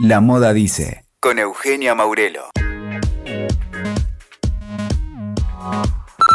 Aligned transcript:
La 0.00 0.20
Moda 0.20 0.52
Dice, 0.52 1.04
con 1.18 1.40
Eugenia 1.40 1.92
Maurelo. 1.96 2.50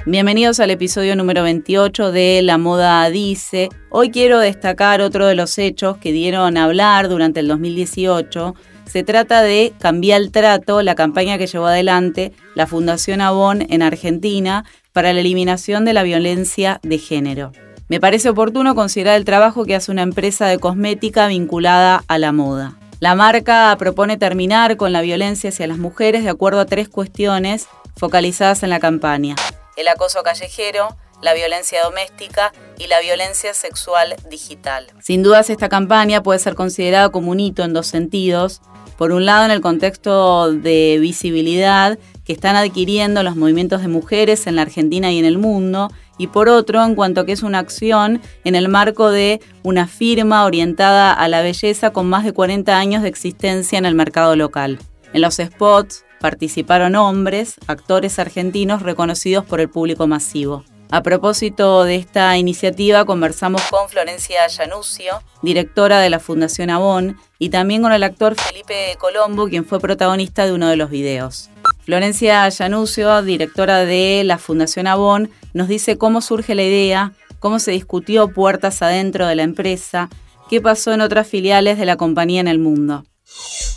Bienvenidos 0.05 0.59
al 0.59 0.69
episodio 0.69 1.15
número 1.15 1.43
28 1.43 2.11
de 2.11 2.41
La 2.41 2.57
Moda 2.57 3.09
Dice. 3.09 3.69
Hoy 3.89 4.11
quiero 4.11 4.39
destacar 4.39 4.99
otro 4.99 5.27
de 5.27 5.35
los 5.35 5.57
hechos 5.57 5.95
que 5.95 6.11
dieron 6.11 6.57
a 6.57 6.65
hablar 6.65 7.07
durante 7.07 7.39
el 7.39 7.47
2018. 7.47 8.53
Se 8.83 9.03
trata 9.03 9.41
de 9.41 9.71
Cambiar 9.79 10.19
el 10.19 10.31
Trato, 10.31 10.81
la 10.81 10.95
campaña 10.95 11.37
que 11.37 11.47
llevó 11.47 11.67
adelante 11.67 12.33
la 12.55 12.67
Fundación 12.67 13.21
Avon 13.21 13.65
en 13.69 13.81
Argentina 13.81 14.65
para 14.91 15.13
la 15.13 15.21
eliminación 15.21 15.85
de 15.85 15.93
la 15.93 16.03
violencia 16.03 16.81
de 16.83 16.97
género. 16.97 17.53
Me 17.87 18.01
parece 18.01 18.27
oportuno 18.27 18.75
considerar 18.75 19.15
el 19.15 19.23
trabajo 19.23 19.63
que 19.63 19.75
hace 19.75 19.89
una 19.89 20.01
empresa 20.01 20.47
de 20.47 20.59
cosmética 20.59 21.27
vinculada 21.27 22.03
a 22.09 22.17
la 22.17 22.33
moda. 22.33 22.77
La 23.03 23.15
marca 23.15 23.75
propone 23.77 24.15
terminar 24.15 24.77
con 24.77 24.93
la 24.93 25.01
violencia 25.01 25.49
hacia 25.49 25.67
las 25.67 25.77
mujeres 25.77 26.23
de 26.23 26.29
acuerdo 26.29 26.61
a 26.61 26.65
tres 26.65 26.87
cuestiones 26.87 27.67
focalizadas 27.97 28.63
en 28.63 28.69
la 28.69 28.79
campaña. 28.79 29.35
El 29.75 29.89
acoso 29.89 30.23
callejero, 30.23 30.95
la 31.21 31.33
violencia 31.33 31.83
doméstica 31.83 32.53
y 32.77 32.87
la 32.87 33.01
violencia 33.01 33.53
sexual 33.53 34.15
digital. 34.29 34.87
Sin 35.01 35.21
dudas 35.21 35.49
esta 35.49 35.67
campaña 35.67 36.23
puede 36.23 36.39
ser 36.39 36.55
considerada 36.55 37.09
como 37.09 37.31
un 37.31 37.41
hito 37.41 37.65
en 37.65 37.73
dos 37.73 37.87
sentidos. 37.87 38.61
Por 38.97 39.11
un 39.11 39.25
lado 39.25 39.43
en 39.43 39.51
el 39.51 39.59
contexto 39.59 40.53
de 40.53 40.97
visibilidad 41.01 41.99
que 42.23 42.31
están 42.31 42.55
adquiriendo 42.55 43.21
los 43.21 43.35
movimientos 43.35 43.81
de 43.81 43.89
mujeres 43.89 44.47
en 44.47 44.55
la 44.55 44.61
Argentina 44.61 45.11
y 45.11 45.19
en 45.19 45.25
el 45.25 45.37
mundo, 45.37 45.91
y 46.17 46.27
por 46.27 46.49
otro 46.49 46.83
en 46.83 46.95
cuanto 46.95 47.25
que 47.25 47.31
es 47.31 47.43
una 47.43 47.59
acción 47.59 48.21
en 48.43 48.55
el 48.55 48.69
marco 48.69 49.09
de 49.09 49.41
una 49.63 49.87
firma 49.87 50.45
orientada 50.45 51.13
a 51.13 51.27
la 51.27 51.41
belleza 51.41 51.91
con 51.91 52.07
más 52.07 52.23
de 52.23 52.33
40 52.33 52.77
años 52.77 53.03
de 53.03 53.09
existencia 53.09 53.77
en 53.77 53.85
el 53.85 53.95
mercado 53.95 54.35
local. 54.35 54.79
En 55.13 55.21
los 55.21 55.35
spots 55.35 56.05
participaron 56.19 56.95
hombres, 56.95 57.55
actores 57.67 58.17
argentinos 58.19 58.81
reconocidos 58.81 59.45
por 59.45 59.59
el 59.59 59.69
público 59.69 60.07
masivo. 60.07 60.63
A 60.93 61.01
propósito 61.01 61.85
de 61.85 61.95
esta 61.95 62.37
iniciativa, 62.37 63.03
conversamos 63.03 63.63
con 63.71 63.89
Florencia 63.89 64.47
Llanucio, 64.47 65.23
directora 65.41 65.99
de 65.99 66.11
la 66.11 66.19
Fundación 66.19 66.69
Avon, 66.69 67.17
y 67.39 67.49
también 67.49 67.81
con 67.81 67.93
el 67.93 68.03
actor 68.03 68.35
Felipe 68.35 68.95
Colombo, 68.99 69.47
quien 69.47 69.65
fue 69.65 69.79
protagonista 69.79 70.45
de 70.45 70.53
uno 70.53 70.67
de 70.69 70.75
los 70.75 70.91
videos. 70.91 71.49
Florencia 71.83 72.47
Llanucio, 72.47 73.23
directora 73.23 73.85
de 73.85 74.21
la 74.23 74.37
Fundación 74.37 74.85
Avon, 74.85 75.31
nos 75.53 75.67
dice 75.67 75.97
cómo 75.97 76.21
surge 76.21 76.55
la 76.55 76.63
idea, 76.63 77.13
cómo 77.39 77.59
se 77.59 77.71
discutió 77.71 78.29
puertas 78.29 78.81
adentro 78.81 79.27
de 79.27 79.35
la 79.35 79.43
empresa, 79.43 80.09
qué 80.49 80.61
pasó 80.61 80.93
en 80.93 81.01
otras 81.01 81.27
filiales 81.27 81.77
de 81.77 81.85
la 81.85 81.97
compañía 81.97 82.41
en 82.41 82.47
el 82.47 82.59
mundo. 82.59 83.05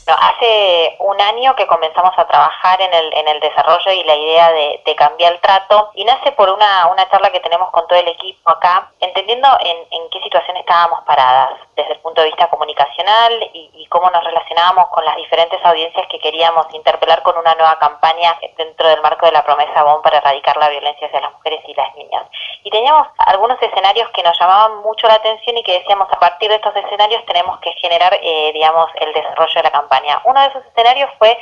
Hace 0.07 0.97
un 1.01 1.21
año 1.21 1.57
que 1.57 1.67
comenzamos 1.67 2.13
a 2.17 2.27
trabajar 2.27 2.81
en 2.81 2.93
el, 2.95 3.13
en 3.13 3.29
el 3.29 3.41
desarrollo 3.41 3.91
y 3.91 4.05
la 4.05 4.15
idea 4.15 4.53
de, 4.53 4.83
cambiar 4.97 5.35
el 5.35 5.41
trato 5.41 5.91
y 5.95 6.05
nace 6.05 6.33
por 6.33 6.49
una, 6.49 6.87
una, 6.87 7.07
charla 7.11 7.31
que 7.31 7.41
tenemos 7.41 7.69
con 7.71 7.87
todo 7.87 7.99
el 7.99 8.09
equipo 8.09 8.49
acá, 8.49 8.91
entendiendo 8.99 9.47
en, 9.61 9.77
en, 9.91 10.09
qué 10.11 10.23
situación 10.23 10.57
estábamos 10.57 11.01
paradas 11.05 11.51
desde 11.77 11.93
el 11.93 11.99
punto 12.01 12.23
de 12.23 12.29
vista 12.29 12.49
comunicacional 12.49 13.51
y, 13.53 13.87
cómo 13.91 14.11
nos 14.11 14.25
relacionábamos 14.25 14.89
con 14.89 15.05
las 15.05 15.17
diferentes 15.17 15.65
audiencias 15.65 16.07
que 16.09 16.19
queríamos 16.19 16.67
interpelar 16.75 17.23
con 17.23 17.39
una 17.39 17.55
nueva 17.55 17.79
campaña 17.79 18.37
dentro 18.59 18.89
del 18.89 19.01
marco 19.01 19.25
de 19.27 19.33
la 19.33 19.45
promesa 19.45 19.85
BOM 19.85 20.03
para 20.03 20.19
erradicar 20.19 20.57
la 20.57 20.69
violencia 20.69 21.07
hacia 21.07 21.21
las 21.21 21.33
mujeres 21.33 21.61
y 21.67 21.75
las 21.75 21.95
niñas. 21.95 22.25
Y 22.65 22.71
teníamos 22.71 23.07
algunos 23.17 23.63
escenarios 23.63 24.11
que 24.11 24.23
nos 24.23 24.39
llamaban 24.39 24.79
mucho 24.83 25.07
la 25.07 25.15
atención 25.15 25.57
y 25.57 25.63
que 25.63 25.79
decíamos 25.79 26.09
a 26.11 26.19
partir 26.19 26.51
de 26.51 26.57
estos 26.57 26.75
escenarios 26.75 27.25
tenemos 27.27 27.59
que 27.61 27.73
generar, 27.75 28.19
eh, 28.21 28.51
digamos, 28.53 28.91
el 28.97 29.13
desarrollo 29.15 29.36
de 29.45 29.63
la 29.63 29.71
campaña. 29.71 30.21
Uno 30.25 30.41
de 30.41 30.49
esos 30.49 30.65
escenarios 30.67 31.11
fue 31.19 31.39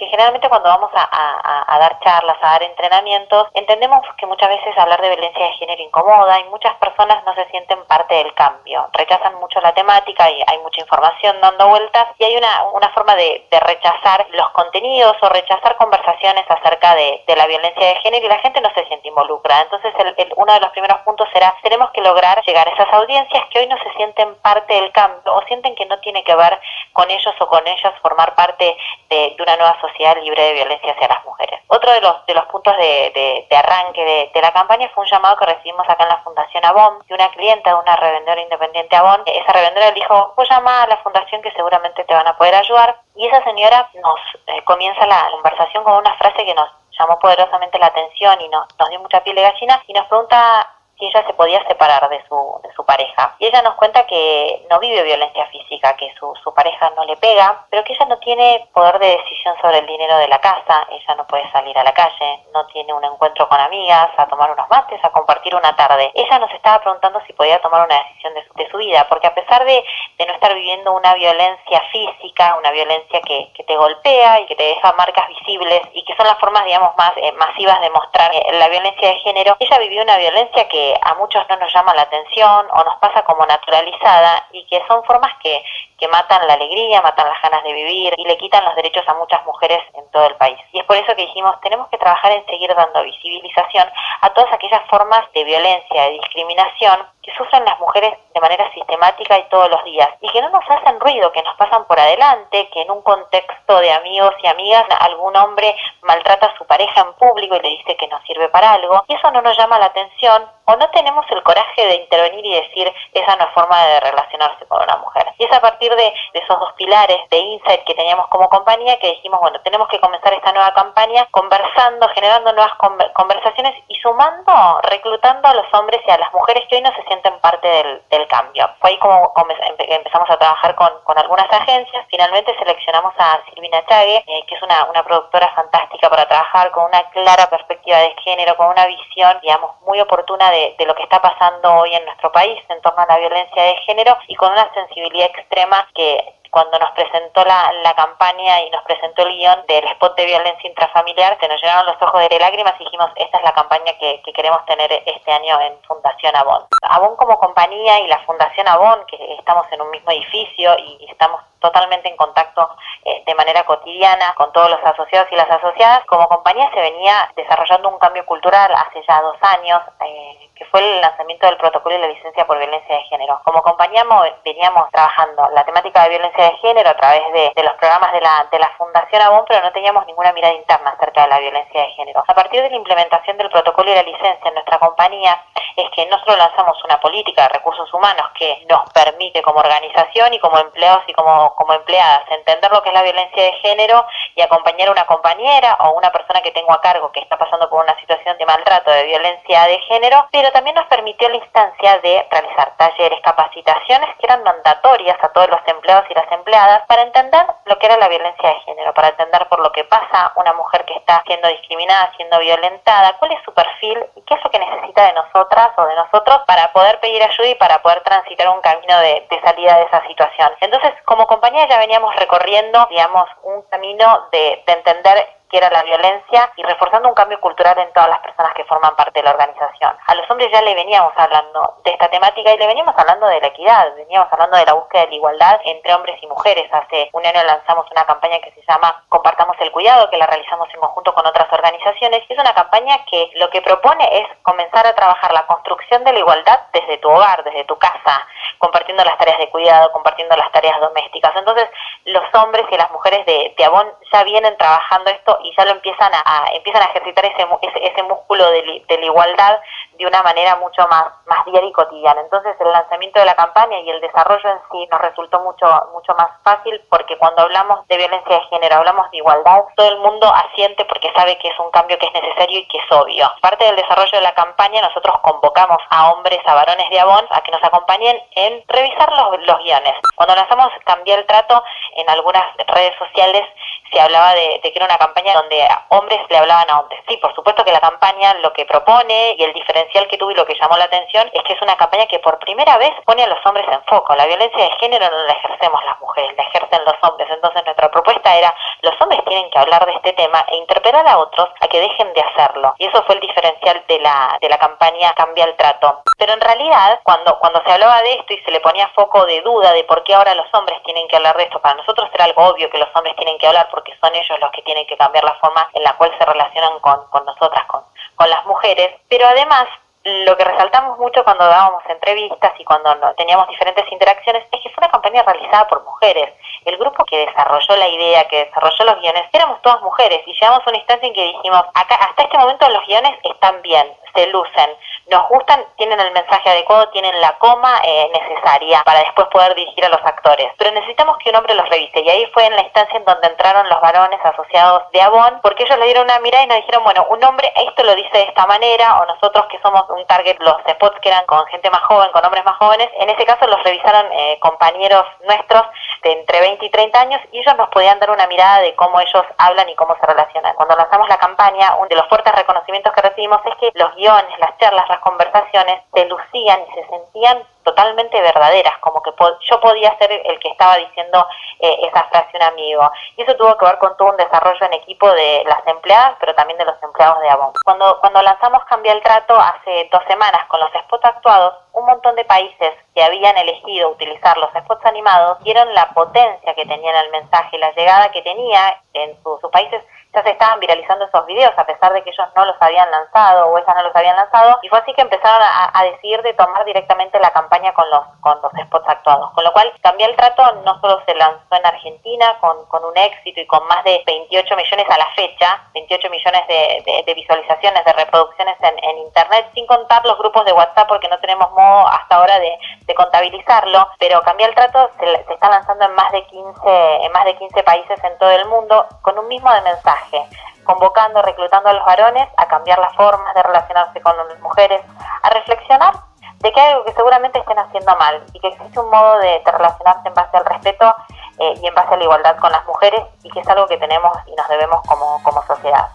que 0.00 0.06
generalmente 0.06 0.48
cuando 0.48 0.70
vamos 0.70 0.90
a, 0.94 1.78
dar 1.78 1.98
charlas, 2.00 2.38
a 2.40 2.52
dar 2.52 2.62
entrenamientos, 2.62 3.48
entendemos 3.52 4.00
que 4.16 4.24
muchas 4.24 4.48
veces 4.48 4.76
hablar 4.78 5.00
de 5.02 5.10
violencia 5.10 5.44
de 5.44 5.52
género 5.52 5.82
incomoda 5.82 6.40
y 6.40 6.44
muchas 6.44 6.74
personas 6.76 7.22
no 7.26 7.34
se 7.34 7.46
sienten 7.50 7.84
parte 7.84 8.14
del 8.14 8.32
cambio, 8.32 8.88
rechazan 8.94 9.34
mucho 9.34 9.60
la 9.60 9.74
temática 9.74 10.30
y 10.30 10.42
hay 10.46 10.58
mucha 10.60 10.80
información 10.80 11.38
dando 11.42 11.68
vueltas 11.68 12.06
y 12.18 12.24
hay 12.24 12.36
una, 12.36 12.64
una 12.72 12.88
forma 12.90 13.14
de, 13.14 13.46
rechazar 13.60 14.26
los 14.30 14.48
contenidos 14.50 15.16
o 15.20 15.28
rechazar 15.28 15.76
conversaciones 15.76 16.44
acerca 16.48 16.94
de, 16.94 17.22
la 17.36 17.46
violencia 17.46 17.88
de 17.88 17.96
género 17.96 18.24
y 18.24 18.28
la 18.28 18.38
gente 18.38 18.60
no 18.60 18.70
se 18.74 18.86
siente 18.86 19.08
involucrada. 19.08 19.62
Entonces 19.62 19.92
el, 19.98 20.32
uno 20.36 20.52
de 20.52 20.60
los 20.60 20.70
primeros 20.70 20.98
puntos 21.00 21.28
será, 21.32 21.54
tenemos 21.62 21.90
que 21.90 22.00
lograr 22.00 22.42
llegar 22.44 22.66
a 22.66 22.70
esas 22.70 22.90
audiencias 22.92 23.44
que 23.50 23.60
hoy 23.60 23.66
no 23.66 23.76
se 23.78 23.92
sienten 23.96 24.34
parte 24.36 24.74
del 24.74 24.90
cambio 24.92 25.34
o 25.34 25.42
sienten 25.42 25.74
que 25.74 25.84
no 25.86 25.98
tiene 26.00 26.24
que 26.24 26.34
ver 26.34 26.58
con 26.94 27.10
ellos 27.10 27.34
o 27.38 27.46
con 27.46 27.66
ellas 27.66 27.92
formar 28.00 28.34
parte 28.34 28.76
de 29.10 29.36
una 29.38 29.56
nueva 29.56 29.72
sociedad 29.80 29.89
libre 29.98 30.42
de 30.42 30.52
violencia 30.54 30.92
hacia 30.92 31.08
las 31.08 31.24
mujeres. 31.24 31.60
Otro 31.68 31.92
de 31.92 32.00
los, 32.00 32.26
de 32.26 32.34
los 32.34 32.44
puntos 32.46 32.76
de, 32.76 33.46
arranque 33.50 34.30
de, 34.32 34.40
la 34.40 34.52
campaña 34.52 34.90
fue 34.94 35.04
un 35.04 35.10
llamado 35.10 35.36
que 35.36 35.46
recibimos 35.46 35.88
acá 35.88 36.04
en 36.04 36.10
la 36.10 36.22
Fundación 36.22 36.64
Avon 36.64 36.98
de 37.06 37.14
una 37.14 37.28
clienta 37.30 37.70
de 37.70 37.76
una 37.76 37.96
revendedora 37.96 38.40
independiente 38.40 38.96
Avon. 38.96 39.22
Esa 39.26 39.52
revendedora 39.52 39.92
dijo, 39.92 40.34
vos 40.36 40.48
llama 40.48 40.82
a 40.82 40.86
la 40.86 40.96
fundación 40.98 41.42
que 41.42 41.52
seguramente 41.52 42.04
te 42.04 42.14
van 42.14 42.26
a 42.26 42.36
poder 42.36 42.54
ayudar. 42.54 43.00
Y 43.16 43.26
esa 43.26 43.42
señora 43.44 43.90
nos 43.94 44.20
eh, 44.46 44.62
comienza 44.64 45.06
la 45.06 45.28
conversación 45.30 45.84
con 45.84 45.94
una 45.94 46.14
frase 46.16 46.44
que 46.44 46.54
nos 46.54 46.68
llamó 46.98 47.18
poderosamente 47.18 47.78
la 47.78 47.86
atención 47.86 48.40
y 48.40 48.48
nos, 48.48 48.66
nos 48.78 48.88
dio 48.88 49.00
mucha 49.00 49.22
piel 49.22 49.36
de 49.36 49.42
gallina 49.42 49.82
y 49.86 49.92
nos 49.92 50.06
pregunta 50.06 50.68
si 51.00 51.06
ella 51.06 51.26
se 51.26 51.32
podía 51.32 51.66
separar 51.66 52.08
de 52.08 52.22
su, 52.28 52.60
de 52.62 52.72
su 52.74 52.84
pareja. 52.84 53.34
Y 53.38 53.46
ella 53.46 53.62
nos 53.62 53.74
cuenta 53.74 54.06
que 54.06 54.66
no 54.70 54.78
vive 54.78 55.02
violencia 55.02 55.46
física, 55.46 55.96
que 55.96 56.12
su, 56.18 56.32
su 56.44 56.54
pareja 56.54 56.92
no 56.94 57.04
le 57.04 57.16
pega, 57.16 57.64
pero 57.70 57.82
que 57.82 57.94
ella 57.94 58.04
no 58.06 58.18
tiene 58.18 58.68
poder 58.72 58.98
de 58.98 59.16
decisión 59.16 59.56
sobre 59.60 59.78
el 59.78 59.86
dinero 59.86 60.18
de 60.18 60.28
la 60.28 60.38
casa, 60.40 60.86
ella 60.90 61.14
no 61.16 61.26
puede 61.26 61.50
salir 61.50 61.76
a 61.78 61.84
la 61.84 61.94
calle, 61.94 62.44
no 62.52 62.66
tiene 62.66 62.92
un 62.92 63.04
encuentro 63.04 63.48
con 63.48 63.58
amigas, 63.58 64.10
a 64.16 64.26
tomar 64.26 64.50
unos 64.50 64.68
mates, 64.68 65.02
a 65.02 65.10
compartir 65.10 65.54
una 65.54 65.74
tarde. 65.74 66.12
Ella 66.14 66.38
nos 66.38 66.52
estaba 66.52 66.80
preguntando 66.80 67.20
si 67.26 67.32
podía 67.32 67.60
tomar 67.60 67.86
una 67.86 67.98
decisión 68.04 68.34
de 68.34 68.46
su, 68.46 68.54
de 68.54 68.70
su 68.70 68.76
vida, 68.76 69.06
porque 69.08 69.26
a 69.26 69.34
pesar 69.34 69.64
de, 69.64 69.82
de, 70.18 70.26
no 70.26 70.34
estar 70.34 70.54
viviendo 70.54 70.92
una 70.92 71.14
violencia 71.14 71.82
física, 71.90 72.56
una 72.58 72.70
violencia 72.70 73.20
que, 73.22 73.50
que, 73.54 73.64
te 73.64 73.76
golpea 73.76 74.40
y 74.40 74.46
que 74.46 74.56
te 74.56 74.64
deja 74.64 74.92
marcas 74.92 75.26
visibles 75.28 75.82
y 75.94 76.04
que 76.04 76.14
son 76.16 76.26
las 76.26 76.38
formas, 76.38 76.64
digamos, 76.64 76.94
más 76.96 77.12
eh, 77.16 77.32
masivas 77.32 77.80
de 77.80 77.90
mostrar 77.90 78.34
eh, 78.34 78.44
la 78.52 78.68
violencia 78.68 79.08
de 79.08 79.18
género, 79.20 79.56
ella 79.58 79.78
vivió 79.78 80.02
una 80.02 80.18
violencia 80.18 80.68
que 80.68 80.89
a 81.02 81.14
muchos 81.14 81.44
no 81.48 81.56
nos 81.56 81.72
llama 81.72 81.94
la 81.94 82.02
atención 82.02 82.66
o 82.70 82.84
nos 82.84 82.96
pasa 82.96 83.22
como 83.22 83.44
naturalizada 83.46 84.46
y 84.52 84.66
que 84.66 84.82
son 84.88 85.04
formas 85.04 85.32
que, 85.42 85.62
que 85.98 86.08
matan 86.08 86.46
la 86.46 86.54
alegría, 86.54 87.02
matan 87.02 87.28
las 87.28 87.40
ganas 87.42 87.62
de 87.62 87.72
vivir 87.72 88.14
y 88.16 88.24
le 88.24 88.38
quitan 88.38 88.64
los 88.64 88.74
derechos 88.76 89.04
a 89.06 89.14
muchas 89.14 89.44
mujeres 89.44 89.80
en 89.94 90.10
todo 90.10 90.26
el 90.26 90.36
país. 90.36 90.58
Y 90.72 90.80
es 90.80 90.84
por 90.84 90.96
eso 90.96 91.14
que 91.14 91.26
dijimos, 91.26 91.60
tenemos 91.60 91.88
que 91.88 91.98
trabajar 91.98 92.32
en 92.32 92.46
seguir 92.46 92.74
dando 92.74 93.02
visibilización 93.02 93.88
a 94.20 94.30
todas 94.30 94.52
aquellas 94.52 94.82
formas 94.88 95.30
de 95.34 95.44
violencia, 95.44 96.02
de 96.02 96.10
discriminación 96.10 97.06
que 97.22 97.32
sufren 97.34 97.64
las 97.64 97.78
mujeres 97.78 98.14
de 98.34 98.40
manera 98.40 98.70
sistemática 98.72 99.38
y 99.38 99.48
todos 99.48 99.70
los 99.70 99.84
días 99.84 100.08
y 100.20 100.28
que 100.30 100.40
no 100.40 100.50
nos 100.50 100.64
hacen 100.68 100.98
ruido, 101.00 101.32
que 101.32 101.42
nos 101.42 101.56
pasan 101.56 101.84
por 101.86 101.98
adelante, 101.98 102.68
que 102.72 102.82
en 102.82 102.90
un 102.90 103.02
contexto 103.02 103.80
de 103.80 103.92
amigos 103.92 104.34
y 104.42 104.46
amigas 104.46 104.84
algún 105.00 105.36
hombre 105.36 105.74
maltrata 106.02 106.46
a 106.46 106.56
su 106.56 106.66
pareja 106.66 107.00
en 107.02 107.12
público 107.14 107.56
y 107.56 107.60
le 107.60 107.68
dice 107.68 107.96
que 107.96 108.08
no 108.08 108.20
sirve 108.22 108.48
para 108.48 108.72
algo 108.72 109.04
y 109.08 109.14
eso 109.14 109.30
no 109.30 109.42
nos 109.42 109.56
llama 109.56 109.78
la 109.78 109.86
atención 109.86 110.44
o 110.64 110.76
no 110.76 110.88
tenemos 110.90 111.26
el 111.30 111.42
coraje 111.42 111.84
de 111.84 111.96
intervenir 111.96 112.44
y 112.46 112.54
decir 112.54 112.92
esa 113.12 113.36
no 113.36 113.44
es 113.44 113.50
forma 113.52 113.84
de 113.86 114.00
relacionarse 114.00 114.64
con 114.66 114.82
una 114.82 114.96
mujer. 114.98 115.26
Y 115.38 115.44
es 115.44 115.52
a 115.52 115.60
partir 115.60 115.94
de, 115.94 116.12
esos 116.32 116.60
dos 116.60 116.72
pilares 116.74 117.18
de 117.30 117.38
insight 117.38 117.84
que 117.84 117.94
teníamos 117.94 118.28
como 118.28 118.48
compañía 118.48 118.98
que 118.98 119.08
dijimos, 119.08 119.40
bueno, 119.40 119.60
tenemos 119.62 119.88
que 119.88 120.00
comenzar 120.00 120.32
esta 120.32 120.52
nueva 120.52 120.72
campaña 120.74 121.26
conversando, 121.30 122.08
generando 122.14 122.52
nuevas 122.52 122.74
conversaciones 123.14 123.74
y 123.88 123.94
sumando, 123.96 124.80
reclutando 124.82 125.48
a 125.48 125.54
los 125.54 125.66
hombres 125.74 126.00
y 126.06 126.10
a 126.10 126.18
las 126.18 126.32
mujeres 126.32 126.64
que 126.68 126.76
hoy 126.76 126.82
no 126.82 126.92
se 126.94 127.02
sienten 127.10 127.40
parte 127.40 127.66
del, 127.66 128.28
cambio. 128.28 128.70
Fue 128.80 128.90
ahí 128.90 128.98
como 128.98 129.34
empezamos 129.78 130.30
a 130.30 130.36
trabajar 130.36 130.76
con, 130.76 131.18
algunas 131.18 131.52
agencias. 131.52 132.06
Finalmente 132.08 132.56
seleccionamos 132.56 133.12
a 133.18 133.40
Silvina 133.46 133.84
Chague, 133.86 134.22
eh, 134.24 134.44
que 134.46 134.54
es 134.54 134.62
una, 134.62 134.84
una 134.84 135.02
productora 135.02 135.48
fantástica 135.56 136.08
para 136.08 136.28
trabajar 136.28 136.70
con 136.70 136.84
una 136.84 137.02
clara 137.10 137.46
perspectiva 137.50 137.98
de 137.98 138.14
género, 138.22 138.56
con 138.56 138.68
una 138.68 138.86
visión, 138.86 139.36
digamos, 139.42 139.72
muy 139.84 139.98
oportuna 140.00 140.52
de, 140.52 140.76
de 140.78 140.86
lo 140.86 140.94
que 140.94 141.02
está 141.02 141.20
pasando 141.20 141.74
hoy 141.74 141.92
en 141.92 142.04
nuestro 142.04 142.30
país 142.30 142.56
en 142.68 142.80
torno 142.82 143.02
a 143.02 143.06
la 143.06 143.18
violencia 143.18 143.62
de 143.62 143.76
género 143.78 144.16
y 144.28 144.36
con 144.36 144.52
una 144.52 144.72
sensibilidad 144.72 145.30
extrema 145.34 145.88
que 145.92 146.39
cuando 146.50 146.78
nos 146.78 146.90
presentó 146.92 147.44
la, 147.44 147.72
la, 147.84 147.94
campaña 147.94 148.62
y 148.62 148.70
nos 148.70 148.82
presentó 148.84 149.22
el 149.22 149.36
guion 149.36 149.64
del 149.66 149.84
spot 149.84 150.16
de 150.16 150.26
violencia 150.26 150.68
intrafamiliar, 150.68 151.38
se 151.40 151.48
nos 151.48 151.60
llenaron 151.60 151.86
los 151.86 152.02
ojos 152.02 152.28
de 152.28 152.38
lágrimas 152.38 152.74
y 152.78 152.84
dijimos, 152.84 153.10
esta 153.16 153.38
es 153.38 153.44
la 153.44 153.52
campaña 153.52 153.92
que, 153.98 154.20
queremos 154.34 154.64
tener 154.64 154.90
este 155.06 155.32
año 155.32 155.60
en 155.60 155.74
Fundación 155.82 156.34
Avon. 156.36 156.64
Avon 156.82 157.16
como 157.16 157.38
compañía 157.38 158.00
y 158.00 158.08
la 158.08 158.18
Fundación 158.20 158.68
Avon, 158.68 159.04
que 159.06 159.34
estamos 159.34 159.66
en 159.70 159.82
un 159.82 159.90
mismo 159.90 160.10
edificio 160.12 160.74
y 160.78 161.06
estamos 161.10 161.40
totalmente 161.60 162.08
en 162.08 162.16
contacto 162.16 162.68
eh, 163.04 163.22
de 163.24 163.34
manera 163.34 163.64
cotidiana 163.64 164.34
con 164.34 164.52
todos 164.52 164.70
los 164.70 164.80
asociados 164.84 165.30
y 165.30 165.36
las 165.36 165.50
asociadas, 165.50 166.04
como 166.06 166.28
compañía 166.28 166.70
se 166.74 166.80
venía 166.80 167.30
desarrollando 167.36 167.88
un 167.88 167.98
cambio 167.98 168.26
cultural 168.26 168.72
hace 168.74 169.02
ya 169.06 169.20
dos 169.22 169.36
años. 169.42 169.80
Eh, 170.00 170.50
que 170.60 170.66
fue 170.66 170.80
el 170.80 171.00
lanzamiento 171.00 171.46
del 171.46 171.56
protocolo 171.56 171.96
y 171.96 171.98
la 171.98 172.08
licencia 172.08 172.46
por 172.46 172.58
violencia 172.58 172.94
de 172.94 173.02
género. 173.04 173.40
Como 173.44 173.62
compañía 173.62 174.04
veníamos 174.44 174.90
trabajando 174.90 175.48
la 175.54 175.64
temática 175.64 176.02
de 176.02 176.10
violencia 176.10 176.44
de 176.44 176.56
género 176.58 176.90
a 176.90 176.96
través 176.98 177.22
de, 177.32 177.64
los 177.64 177.72
programas 177.76 178.12
de 178.12 178.20
la, 178.20 178.46
de 178.52 178.58
la 178.58 178.68
Fundación 178.76 179.22
Avon, 179.22 179.46
pero 179.48 179.62
no 179.62 179.72
teníamos 179.72 180.04
ninguna 180.04 180.34
mirada 180.34 180.52
interna 180.52 180.90
acerca 180.90 181.22
de 181.22 181.28
la 181.28 181.38
violencia 181.38 181.80
de 181.80 181.88
género. 181.92 182.22
A 182.28 182.34
partir 182.34 182.60
de 182.60 182.68
la 182.68 182.76
implementación 182.76 183.38
del 183.38 183.48
protocolo 183.48 183.90
y 183.90 183.94
la 183.94 184.02
licencia 184.02 184.48
en 184.48 184.52
nuestra 184.52 184.78
compañía, 184.78 185.42
es 185.76 185.90
que 185.92 186.04
nosotros 186.06 186.36
lanzamos 186.36 186.76
una 186.84 187.00
política 187.00 187.44
de 187.44 187.54
recursos 187.54 187.92
humanos 187.94 188.26
que 188.38 188.62
nos 188.68 188.90
permite 188.92 189.40
como 189.40 189.60
organización 189.60 190.34
y 190.34 190.38
como 190.40 190.58
empleados 190.58 191.04
y 191.06 191.14
como, 191.14 191.49
como 191.54 191.72
empleadas 191.72 192.22
entender 192.30 192.70
lo 192.70 192.82
que 192.82 192.88
es 192.90 192.94
la 192.94 193.02
violencia 193.02 193.42
de 193.42 193.52
género 193.52 194.06
y 194.34 194.42
acompañar 194.42 194.88
a 194.88 194.92
una 194.92 195.06
compañera 195.06 195.76
o 195.80 195.92
una 195.92 196.10
persona 196.10 196.40
que 196.40 196.52
tengo 196.52 196.72
a 196.72 196.80
cargo 196.80 197.12
que 197.12 197.20
está 197.20 197.36
pasando 197.38 197.68
por 197.68 197.82
una 197.82 197.98
situación 198.00 198.36
de 198.38 198.46
maltrato, 198.46 198.90
de 198.90 199.04
violencia 199.04 199.64
de 199.64 199.78
género, 199.80 200.26
pero 200.32 200.50
también 200.52 200.76
nos 200.76 200.86
permitió 200.86 201.28
la 201.28 201.36
instancia 201.36 201.98
de 201.98 202.26
realizar 202.30 202.76
talleres, 202.76 203.20
capacitaciones 203.22 204.10
que 204.16 204.26
eran 204.26 204.42
mandatorias 204.42 205.16
a 205.22 205.28
todos 205.28 205.48
los 205.50 205.60
empleados 205.66 206.04
y 206.10 206.14
las 206.14 206.30
empleadas 206.32 206.82
para 206.86 207.02
entender 207.02 207.46
lo 207.64 207.78
que 207.78 207.86
era 207.86 207.96
la 207.96 208.08
violencia 208.08 208.48
de 208.48 208.60
género, 208.60 208.94
para 208.94 209.08
entender 209.08 209.46
por 209.48 209.60
lo 209.60 209.72
que 209.72 209.84
pasa 209.84 210.32
una 210.36 210.52
mujer 210.54 210.84
que 210.84 210.94
está 210.94 211.22
siendo 211.26 211.48
discriminada, 211.48 212.12
siendo 212.16 212.38
violentada, 212.38 213.16
cuál 213.18 213.32
es 213.32 213.42
su 213.44 213.52
perfil 213.52 213.98
y 214.16 214.22
qué 214.22 214.34
es 214.34 214.44
lo 214.44 214.50
que 214.50 214.58
necesita 214.58 215.06
de 215.06 215.12
nosotras 215.12 215.70
o 215.76 215.86
de 215.86 215.94
nosotros 215.94 216.40
para 216.46 216.72
poder 216.72 217.00
pedir 217.00 217.22
ayuda 217.22 217.48
y 217.48 217.54
para 217.56 217.82
poder 217.82 218.00
transitar 218.02 218.48
un 218.48 218.60
camino 218.60 218.98
de, 219.00 219.26
salida 219.42 219.76
de 219.76 219.84
esa 219.84 220.06
situación. 220.06 220.50
Entonces, 220.60 220.92
como 221.04 221.26
compañía 221.40 221.66
ya 221.68 221.78
veníamos 221.78 222.14
recorriendo, 222.16 222.86
digamos, 222.90 223.24
un 223.44 223.62
camino 223.62 224.28
de, 224.30 224.62
de 224.66 224.72
entender 224.74 225.39
que 225.50 225.58
era 225.58 225.68
la 225.70 225.82
violencia 225.82 226.52
y 226.56 226.62
reforzando 226.62 227.08
un 227.08 227.14
cambio 227.14 227.40
cultural 227.40 227.76
en 227.78 227.92
todas 227.92 228.08
las 228.08 228.20
personas 228.20 228.54
que 228.54 228.64
forman 228.64 228.94
parte 228.96 229.18
de 229.18 229.24
la 229.24 229.32
organización. 229.32 229.96
A 230.06 230.14
los 230.14 230.30
hombres 230.30 230.50
ya 230.52 230.62
le 230.62 230.74
veníamos 230.74 231.12
hablando 231.16 231.74
de 231.84 231.90
esta 231.90 232.08
temática 232.08 232.52
y 232.52 232.58
le 232.58 232.66
veníamos 232.66 232.94
hablando 232.96 233.26
de 233.26 233.40
la 233.40 233.48
equidad, 233.48 233.94
veníamos 233.96 234.32
hablando 234.32 234.56
de 234.56 234.64
la 234.64 234.74
búsqueda 234.74 235.02
de 235.02 235.08
la 235.08 235.14
igualdad 235.14 235.60
entre 235.64 235.94
hombres 235.94 236.22
y 236.22 236.26
mujeres. 236.26 236.72
Hace 236.72 237.10
un 237.12 237.26
año 237.26 237.42
lanzamos 237.42 237.86
una 237.90 238.04
campaña 238.04 238.38
que 238.40 238.52
se 238.52 238.62
llama 238.68 239.02
Compartamos 239.08 239.56
el 239.60 239.72
Cuidado, 239.72 240.08
que 240.10 240.18
la 240.18 240.26
realizamos 240.26 240.68
en 240.72 240.80
conjunto 240.80 241.12
con 241.14 241.26
otras 241.26 241.52
organizaciones. 241.52 242.22
Es 242.28 242.38
una 242.38 242.54
campaña 242.54 243.04
que 243.10 243.30
lo 243.34 243.50
que 243.50 243.62
propone 243.62 244.20
es 244.20 244.28
comenzar 244.42 244.86
a 244.86 244.94
trabajar 244.94 245.32
la 245.32 245.46
construcción 245.46 246.04
de 246.04 246.12
la 246.12 246.20
igualdad 246.20 246.60
desde 246.72 246.98
tu 246.98 247.10
hogar, 247.10 247.42
desde 247.42 247.64
tu 247.64 247.76
casa, 247.76 248.26
compartiendo 248.58 249.04
las 249.04 249.18
tareas 249.18 249.38
de 249.38 249.50
cuidado, 249.50 249.90
compartiendo 249.92 250.36
las 250.36 250.52
tareas 250.52 250.80
domésticas. 250.80 251.32
Entonces, 251.34 251.68
los 252.04 252.22
hombres 252.34 252.66
y 252.70 252.76
las 252.76 252.90
mujeres 252.92 253.26
de, 253.26 253.54
de 253.56 253.64
ya 254.12 254.24
vienen 254.24 254.56
trabajando 254.56 255.10
esto 255.10 255.38
y 255.42 255.54
ya 255.56 255.64
lo 255.64 255.72
empiezan 255.72 256.12
a, 256.14 256.46
empiezan 256.52 256.82
a 256.82 256.86
ejercitar 256.86 257.24
ese, 257.24 257.46
ese, 257.82 258.02
músculo 258.02 258.50
de, 258.50 258.84
de, 258.88 258.98
la 258.98 259.04
igualdad 259.06 259.60
de 259.98 260.06
una 260.06 260.22
manera 260.22 260.56
mucho 260.56 260.86
más, 260.88 261.06
más 261.26 261.44
diaria 261.46 261.68
y 261.68 261.72
cotidiana. 261.72 262.20
Entonces 262.20 262.56
el 262.60 262.70
lanzamiento 262.70 263.20
de 263.20 263.26
la 263.26 263.34
campaña 263.34 263.78
y 263.80 263.90
el 263.90 264.00
desarrollo 264.00 264.48
en 264.48 264.58
sí 264.70 264.88
nos 264.90 265.00
resultó 265.00 265.40
mucho, 265.40 265.66
mucho 265.92 266.14
más 266.14 266.30
fácil 266.42 266.80
porque 266.88 267.18
cuando 267.18 267.42
hablamos 267.42 267.86
de 267.88 267.96
violencia 267.96 268.36
de 268.36 268.44
género, 268.46 268.76
hablamos 268.76 269.10
de 269.10 269.18
igualdad, 269.18 269.64
todo 269.76 269.88
el 269.88 269.98
mundo 269.98 270.32
asiente 270.32 270.84
porque 270.84 271.12
sabe 271.14 271.38
que 271.38 271.48
es 271.48 271.58
un 271.58 271.70
cambio 271.70 271.98
que 271.98 272.06
es 272.06 272.12
necesario 272.12 272.58
y 272.58 272.66
que 272.66 272.78
es 272.78 272.92
obvio. 272.92 273.30
Parte 273.40 273.64
del 273.64 273.76
desarrollo 273.76 274.12
de 274.12 274.22
la 274.22 274.34
campaña 274.34 274.82
nosotros 274.82 275.16
convocamos 275.22 275.78
a 275.90 276.12
hombres, 276.12 276.40
a 276.46 276.54
varones 276.54 276.88
de 276.90 277.00
Avon, 277.00 277.26
a 277.30 277.40
que 277.42 277.52
nos 277.52 277.62
acompañen 277.62 278.18
en 278.32 278.64
revisar 278.68 279.10
los, 279.12 279.46
los 279.46 279.58
guiones. 279.58 279.94
Cuando 280.16 280.34
lanzamos 280.34 280.68
Cambiar 280.84 281.20
el 281.20 281.26
Trato, 281.26 281.62
en 281.96 282.08
algunas 282.10 282.44
redes 282.66 282.96
sociales 282.98 283.44
se 283.90 284.00
hablaba 284.00 284.34
de, 284.34 284.60
que 284.62 284.72
era 284.74 284.86
una 284.86 284.98
campaña 284.98 285.34
donde 285.34 285.66
hombres 285.88 286.20
le 286.28 286.36
hablaban 286.36 286.70
a 286.70 286.80
hombres. 286.80 287.00
Sí, 287.08 287.16
por 287.16 287.34
supuesto 287.34 287.64
que 287.64 287.72
la 287.72 287.80
campaña 287.80 288.34
lo 288.34 288.52
que 288.52 288.64
propone 288.64 289.34
y 289.38 289.42
el 289.42 289.52
diferencial 289.52 290.06
que 290.08 290.16
tuvo 290.16 290.30
y 290.30 290.34
lo 290.34 290.46
que 290.46 290.54
llamó 290.54 290.76
la 290.76 290.84
atención 290.84 291.28
es 291.32 291.42
que 291.42 291.54
es 291.54 291.62
una 291.62 291.76
campaña 291.76 292.06
que 292.06 292.18
por 292.18 292.38
primera 292.38 292.78
vez 292.78 292.92
pone 293.04 293.24
a 293.24 293.26
los 293.26 293.44
hombres 293.44 293.66
en 293.70 293.82
foco. 293.84 294.14
La 294.14 294.26
violencia 294.26 294.62
de 294.62 294.70
género 294.78 295.06
no 295.10 295.22
la 295.24 295.32
ejercemos 295.32 295.84
las 295.84 296.00
mujeres, 296.00 296.36
la 296.36 296.44
ejercen 296.44 296.84
los 296.84 296.94
hombres. 297.02 297.28
Entonces 297.30 297.64
nuestra 297.64 297.90
propuesta 297.90 298.36
era, 298.36 298.54
los 298.82 298.94
hombres 299.00 299.20
tienen 299.26 299.50
que 299.50 299.58
hablar 299.58 299.84
de 299.86 299.92
este 299.92 300.12
tema 300.12 300.44
e 300.48 300.56
interpelar 300.56 301.06
a 301.06 301.18
otros 301.18 301.48
a 301.60 301.68
que 301.68 301.80
dejen 301.80 302.12
de 302.12 302.20
hacerlo. 302.20 302.74
Y 302.78 302.86
eso 302.86 303.02
fue 303.04 303.16
el 303.16 303.20
diferencial 303.20 303.82
de 303.88 303.98
la, 304.00 304.38
de 304.40 304.48
la 304.48 304.58
campaña 304.58 305.12
Cambia 305.14 305.44
el 305.44 305.56
Trato. 305.56 306.02
Pero 306.18 306.32
en 306.32 306.40
realidad, 306.40 307.00
cuando, 307.02 307.38
cuando 307.38 307.62
se 307.64 307.72
hablaba 307.72 308.02
de 308.02 308.14
esto 308.14 308.34
y 308.34 308.38
se 308.38 308.50
le 308.50 308.60
ponía 308.60 308.88
foco 308.94 309.24
de 309.26 309.40
duda 309.40 309.72
de 309.72 309.84
por 309.84 310.02
qué 310.04 310.14
ahora 310.14 310.34
los 310.34 310.46
hombres 310.52 310.80
tienen 310.84 311.08
que 311.08 311.16
hablar 311.16 311.36
de 311.36 311.44
esto, 311.44 311.60
para 311.60 311.74
nosotros 311.74 312.08
era 312.14 312.24
algo 312.24 312.44
obvio 312.44 312.70
que 312.70 312.78
los 312.78 312.88
hombres 312.94 313.16
tienen 313.16 313.38
que 313.38 313.46
hablar 313.46 313.68
son 314.00 314.14
ellos 314.14 314.38
los 314.40 314.50
que 314.52 314.62
tienen 314.62 314.86
que 314.86 314.96
cambiar 314.96 315.24
la 315.24 315.34
forma 315.34 315.68
en 315.74 315.82
la 315.82 315.96
cual 315.96 316.12
se 316.18 316.24
relacionan 316.24 316.78
con, 316.80 317.06
con 317.10 317.24
nosotras, 317.24 317.64
con, 317.66 317.84
con 318.16 318.30
las 318.30 318.44
mujeres, 318.46 318.90
pero 319.08 319.26
además 319.26 319.66
lo 320.04 320.34
que 320.36 320.44
resaltamos 320.44 320.98
mucho 320.98 321.22
cuando 321.24 321.44
dábamos 321.44 321.82
entrevistas 321.86 322.52
y 322.58 322.64
cuando 322.64 322.96
teníamos 323.18 323.48
diferentes 323.48 323.84
interacciones 323.92 324.44
es 324.50 324.60
que 324.62 324.70
fue 324.70 324.82
una 324.82 324.90
campaña 324.90 325.22
realizada 325.22 325.68
por 325.68 325.84
mujeres. 325.84 326.32
El 326.64 326.78
grupo 326.78 327.04
que 327.04 327.26
desarrolló 327.26 327.76
la 327.76 327.88
idea, 327.88 328.26
que 328.28 328.46
desarrolló 328.46 328.84
los 328.84 329.00
guiones, 329.00 329.24
éramos 329.32 329.60
todas 329.60 329.82
mujeres 329.82 330.22
y 330.26 330.32
llegamos 330.32 330.66
a 330.66 330.70
una 330.70 330.78
instancia 330.78 331.06
en 331.06 331.14
que 331.14 331.24
dijimos, 331.24 331.64
acá 331.74 331.96
hasta 331.96 332.22
este 332.22 332.38
momento 332.38 332.68
los 332.70 332.86
guiones 332.86 333.18
están 333.24 333.60
bien, 333.60 333.94
se 334.14 334.26
lucen, 334.28 334.70
nos 335.10 335.28
gustan, 335.28 335.64
tienen 335.76 335.98
el 335.98 336.12
mensaje 336.12 336.50
adecuado, 336.50 336.88
tienen 336.90 337.20
la 337.20 337.36
coma 337.38 337.80
eh, 337.84 338.10
necesaria 338.12 338.82
para 338.84 339.00
después 339.00 339.26
poder 339.28 339.54
dirigir 339.54 339.84
a 339.84 339.88
los 339.88 340.00
actores. 340.04 340.52
Pero 340.56 340.70
necesitamos 340.70 341.18
que 341.18 341.30
un 341.30 341.36
hombre 341.36 341.54
los 341.54 341.68
revise 341.68 342.00
y 342.00 342.08
ahí 342.08 342.26
fue 342.32 342.46
en 342.46 342.54
la 342.54 342.62
instancia 342.62 342.96
en 342.96 343.04
donde 343.04 343.26
entraron 343.26 343.68
los 343.68 343.80
varones 343.80 344.20
asociados 344.24 344.82
de 344.92 345.02
Avon, 345.02 345.40
porque 345.42 345.64
ellos 345.64 345.78
le 345.78 345.86
dieron 345.86 346.04
una 346.04 346.20
mirada 346.20 346.44
y 346.44 346.46
nos 346.46 346.56
dijeron, 346.58 346.84
bueno, 346.84 347.06
un 347.10 347.22
hombre 347.24 347.52
esto 347.56 347.82
lo 347.82 347.94
dice 347.94 348.16
de 348.16 348.24
esta 348.24 348.46
manera, 348.46 349.00
o 349.00 349.06
nosotros 349.06 349.46
que 349.50 349.60
somos 349.60 349.84
un 349.90 350.06
target, 350.06 350.38
los 350.40 350.56
spots 350.68 351.00
que 351.00 351.08
eran 351.08 351.26
con 351.26 351.44
gente 351.46 351.70
más 351.70 351.82
joven, 351.82 352.10
con 352.12 352.24
hombres 352.24 352.44
más 352.44 352.56
jóvenes, 352.56 352.88
en 352.98 353.10
ese 353.10 353.26
caso 353.26 353.46
los 353.46 353.62
revisaron 353.62 354.06
eh, 354.12 354.38
compañeros 354.40 355.04
nuestros 355.26 355.62
de 356.02 356.12
entre 356.12 356.40
20 356.40 356.64
y 356.64 356.70
30 356.70 357.00
años 357.00 357.20
y 357.32 357.40
ellos 357.40 357.56
nos 357.56 357.68
podían 357.68 357.98
dar 357.98 358.10
una 358.10 358.26
mirada 358.26 358.60
de 358.60 358.74
cómo 358.74 359.00
ellos 359.00 359.24
hablan 359.38 359.68
y 359.68 359.74
cómo 359.74 359.96
se 360.00 360.06
relacionan. 360.06 360.54
Cuando 360.54 360.76
lanzamos 360.76 361.08
la 361.08 361.18
campaña, 361.18 361.74
uno 361.76 361.88
de 361.88 361.96
los 361.96 362.08
fuertes 362.08 362.34
reconocimientos 362.34 362.92
que 362.94 363.02
recibimos 363.02 363.40
es 363.44 363.54
que 363.56 363.70
los 363.78 363.94
guiones, 363.96 364.38
las 364.38 364.56
charlas, 364.58 364.88
las 364.88 364.99
conversaciones 365.00 365.82
se 365.92 366.04
lucían 366.06 366.60
y 366.68 366.74
se 366.74 366.86
sentían 366.88 367.42
totalmente 367.62 368.20
verdaderas, 368.20 368.78
como 368.78 369.02
que 369.02 369.10
yo 369.48 369.60
podía 369.60 369.96
ser 369.98 370.12
el 370.12 370.38
que 370.38 370.48
estaba 370.48 370.76
diciendo 370.76 371.26
eh, 371.58 371.76
esa 371.82 372.04
frase 372.04 372.30
a 372.34 372.36
un 372.36 372.42
amigo. 372.42 372.90
Y 373.16 373.22
eso 373.22 373.36
tuvo 373.36 373.56
que 373.58 373.66
ver 373.66 373.78
con 373.78 373.96
todo 373.96 374.10
un 374.10 374.16
desarrollo 374.16 374.66
en 374.66 374.72
equipo 374.74 375.10
de 375.12 375.44
las 375.46 375.66
empleadas, 375.66 376.16
pero 376.20 376.34
también 376.34 376.58
de 376.58 376.64
los 376.64 376.82
empleados 376.82 377.20
de 377.20 377.28
Avon. 377.28 377.52
Cuando, 377.64 377.98
cuando 378.00 378.22
lanzamos 378.22 378.64
Cambia 378.64 378.92
el 378.92 379.02
Trato 379.02 379.38
hace 379.38 379.88
dos 379.92 380.02
semanas 380.08 380.46
con 380.48 380.60
los 380.60 380.70
spots 380.72 381.04
actuados, 381.04 381.54
un 381.80 381.86
montón 381.86 382.14
de 382.16 382.24
países 382.24 382.72
que 382.94 383.02
habían 383.02 383.36
elegido 383.36 383.90
utilizar 383.90 384.36
los 384.38 384.50
spots 384.50 384.84
animados 384.86 385.38
vieron 385.42 385.72
la 385.74 385.90
potencia 385.90 386.54
que 386.54 386.66
tenían 386.66 386.96
el 386.96 387.10
mensaje, 387.10 387.58
la 387.58 387.72
llegada 387.72 388.10
que 388.10 388.22
tenía 388.22 388.80
en 388.92 389.16
sus 389.22 389.40
países. 389.50 389.82
Ya 390.12 390.24
se 390.24 390.30
estaban 390.30 390.58
viralizando 390.58 391.04
esos 391.04 391.24
videos 391.26 391.52
a 391.56 391.64
pesar 391.64 391.92
de 391.92 392.02
que 392.02 392.10
ellos 392.10 392.26
no 392.34 392.44
los 392.44 392.56
habían 392.58 392.90
lanzado 392.90 393.46
o 393.46 393.58
ellas 393.58 393.76
no 393.76 393.82
los 393.84 393.94
habían 393.94 394.16
lanzado. 394.16 394.58
Y 394.62 394.68
fue 394.68 394.80
así 394.80 394.92
que 394.94 395.02
empezaron 395.02 395.40
a, 395.40 395.82
decidir 395.84 396.20
de 396.22 396.34
tomar 396.34 396.64
directamente 396.64 397.20
la 397.20 397.30
campaña 397.30 397.72
con 397.74 397.88
los 397.90 398.02
con 398.20 398.40
los 398.42 398.52
spots 398.66 398.88
actuados. 398.88 399.30
Con 399.32 399.44
lo 399.44 399.52
cual 399.52 399.72
cambió 399.80 400.06
el 400.06 400.16
trato 400.16 400.42
no 400.64 400.80
solo 400.80 401.00
se 401.06 401.14
lanzó 401.14 401.54
en 401.54 401.64
Argentina 401.64 402.36
con, 402.40 402.66
con 402.66 402.84
un 402.84 402.96
éxito 402.96 403.40
y 403.40 403.46
con 403.46 403.64
más 403.68 403.84
de 403.84 404.02
28 404.04 404.56
millones 404.56 404.86
a 404.90 404.98
la 404.98 405.06
fecha 405.14 405.62
28 405.74 406.10
millones 406.10 406.46
de, 406.48 407.02
de, 407.06 407.14
visualizaciones 407.14 407.84
de 407.84 407.92
reproducciones 407.92 408.56
en, 408.60 408.84
en, 408.84 408.98
internet 408.98 409.50
sin 409.54 409.66
contar 409.66 410.04
los 410.04 410.18
grupos 410.18 410.44
de 410.44 410.52
WhatsApp 410.52 410.88
porque 410.88 411.08
no 411.08 411.18
tenemos 411.18 411.50
modo 411.52 411.69
hasta 411.86 412.16
ahora 412.16 412.38
de, 412.38 412.58
contabilizarlo 412.96 413.88
pero 414.00 414.20
cambió 414.22 414.46
el 414.46 414.54
trato 414.54 414.90
se, 414.98 415.32
está 415.32 415.48
lanzando 415.48 415.84
en 415.84 415.94
más 415.94 416.10
de 416.10 416.26
15 416.26 417.04
en 417.04 417.12
más 417.12 417.24
de 417.24 417.36
15 417.36 417.62
países 417.62 418.02
en 418.02 418.18
todo 418.18 418.30
el 418.30 418.44
mundo 418.46 418.84
con 419.00 419.16
un 419.16 419.28
mismo 419.28 419.48
mensaje 419.62 420.26
convocando, 420.64 421.22
reclutando 421.22 421.68
a 421.68 421.72
los 421.72 421.84
varones 421.84 422.28
a 422.36 422.46
cambiar 422.46 422.78
las 422.78 422.94
formas 422.94 423.34
de 423.34 423.42
relacionarse 423.42 424.00
con 424.00 424.16
las 424.16 424.38
mujeres, 424.40 424.80
a 425.22 425.30
reflexionar 425.30 425.94
de 426.38 426.52
que 426.52 426.60
hay 426.60 426.72
algo 426.72 426.84
que 426.84 426.92
seguramente 426.92 427.38
estén 427.38 427.58
haciendo 427.58 427.94
mal 427.96 428.22
y 428.32 428.40
que 428.40 428.48
existe 428.48 428.80
un 428.80 428.90
modo 428.90 429.18
de, 429.18 429.42
relacionarse 429.44 430.08
en 430.08 430.14
base 430.14 430.36
al 430.36 430.46
respeto 430.46 430.94
eh, 431.38 431.54
y 431.62 431.66
en 431.66 431.74
base 431.74 431.94
a 431.94 431.96
la 431.96 432.04
igualdad 432.04 432.36
con 432.38 432.52
las 432.52 432.64
mujeres 432.66 433.02
y 433.22 433.30
que 433.30 433.40
es 433.40 433.48
algo 433.48 433.66
que 433.66 433.76
tenemos 433.76 434.16
y 434.26 434.34
nos 434.34 434.48
debemos 434.48 434.80
como, 434.86 435.22
como 435.22 435.42
sociedad. 435.42 435.88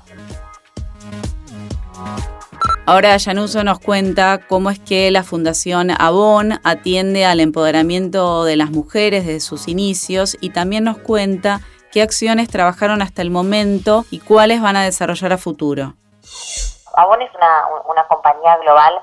Ahora 2.87 3.17
Yanuso 3.17 3.63
nos 3.63 3.79
cuenta 3.79 4.39
cómo 4.47 4.69
es 4.69 4.79
que 4.79 5.09
la 5.09 5.23
Fundación 5.23 5.89
Avon 5.99 6.59
atiende 6.63 7.25
al 7.25 7.39
empoderamiento 7.39 8.43
de 8.43 8.57
las 8.57 8.69
mujeres 8.69 9.25
desde 9.25 9.39
sus 9.39 9.67
inicios 9.67 10.37
y 10.39 10.51
también 10.51 10.83
nos 10.83 10.99
cuenta 10.99 11.61
qué 11.91 12.03
acciones 12.03 12.47
trabajaron 12.47 13.01
hasta 13.01 13.23
el 13.23 13.31
momento 13.31 14.05
y 14.11 14.19
cuáles 14.19 14.61
van 14.61 14.75
a 14.75 14.83
desarrollar 14.83 15.33
a 15.33 15.39
futuro. 15.39 15.95
Avon 16.95 17.23
es 17.23 17.31
una, 17.33 18.03
compañía 18.07 18.55
global 18.57 18.93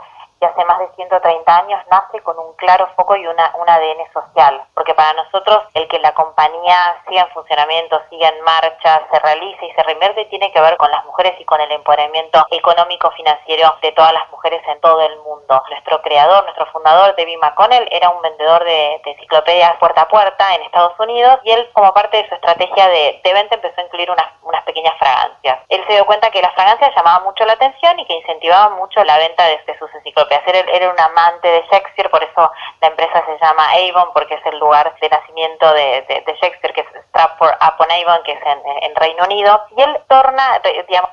y 0.43 0.45
hace 0.45 0.65
más 0.65 0.81
de 0.81 0.91
130 0.97 1.57
años 1.57 1.81
nace 1.89 2.21
con 2.23 2.37
un 2.37 2.53
claro 2.55 2.89
foco 2.97 3.15
y 3.15 3.27
una, 3.27 3.53
un 3.55 3.69
ADN 3.69 4.13
social, 4.13 4.61
porque 4.75 4.93
para 4.95 5.13
nosotros 5.13 5.63
el 5.75 5.87
que 5.87 6.01
la 6.01 6.13
compañía 6.15 6.97
siga 7.09 7.23
en 7.23 7.31
funcionamiento, 7.31 8.03
siga 8.11 8.29
en 8.29 8.43
marcha, 8.43 9.03
se 9.11 9.19
realice 9.21 9.67
y 9.67 9.73
se 9.73 9.83
reinvierte 9.85 10.25
tiene 10.27 10.53
que 10.53 10.61
ver 10.61 10.77
con 10.77 10.91
las 10.91 11.05
mujeres 11.05 11.35
y 11.39 11.45
con 11.45 11.61
el 11.61 11.71
empoderamiento 11.71 12.45
económico 12.51 13.11
financiero 13.13 13.77
de 13.83 13.93
todas 13.93 14.13
las 14.13 14.29
mujeres 14.31 14.63
en 14.67 14.81
todo 14.81 15.01
el 15.01 15.17
mundo. 15.19 15.63
Nuestro 15.71 16.03
creador, 16.03 16.43
nuestro 16.45 16.67
fundador, 16.67 17.15
David 17.17 17.39
McConnell, 17.41 17.87
era 17.91 18.11
un 18.11 18.23
vendedor 18.23 18.65
de, 18.65 19.01
enciclopedias 19.05 19.77
puerta 19.77 20.03
a 20.03 20.09
puerta 20.09 20.55
en 20.55 20.63
Estados 20.63 20.99
Unidos 20.99 21.39
y 21.45 21.51
él 21.51 21.71
como 21.73 21.93
parte 21.95 22.17
de 22.17 22.29
su 22.29 22.35
estrategia 22.35 22.89
de, 22.89 23.21
venta 23.23 23.55
empezó 23.55 23.81
a 23.81 23.85
incluir 23.85 24.11
unas, 24.11 24.27
unas 24.43 24.63
pequeñas 24.65 24.95
fragancias. 24.99 25.59
Él 25.69 25.85
se 25.87 25.93
dio 25.93 26.07
cuenta 26.07 26.31
que 26.31 26.43
las 26.43 26.55
fragancias 26.55 26.95
llamaban 26.97 27.25
mucho 27.25 27.45
la 27.45 27.55
atención 27.55 27.99
y 27.99 28.07
que 28.07 28.15
incentivaban 28.15 28.75
mucho 28.75 29.03
la 29.05 29.19
venta 29.19 29.45
de, 29.47 29.61
sus 29.79 29.93
enciclopedias. 29.95 30.32
Él 30.47 30.69
era 30.69 30.91
un 30.91 31.01
amante 31.01 31.49
de 31.49 31.63
Shakespeare, 31.71 32.11
por 32.11 32.23
eso 32.23 32.51
la 32.81 32.89
empresa 32.89 33.25
se 33.27 33.39
llama 33.39 33.71
Avon, 33.73 34.13
porque 34.13 34.35
es 34.35 34.47
el 34.47 34.59
lugar 34.59 34.95
de 35.01 35.09
nacimiento 35.09 35.73
de, 35.73 36.05
Shakespeare, 36.41 36.75
que 36.75 36.81
es 36.81 36.87
Stratford 37.09 37.55
upon 37.57 37.91
Avon, 37.91 38.23
que 38.25 38.33
es 38.33 38.41
en, 38.45 38.95
Reino 38.97 39.25
Unido. 39.25 39.65
Y 39.77 39.83
él 39.83 39.99
torna, 40.09 40.61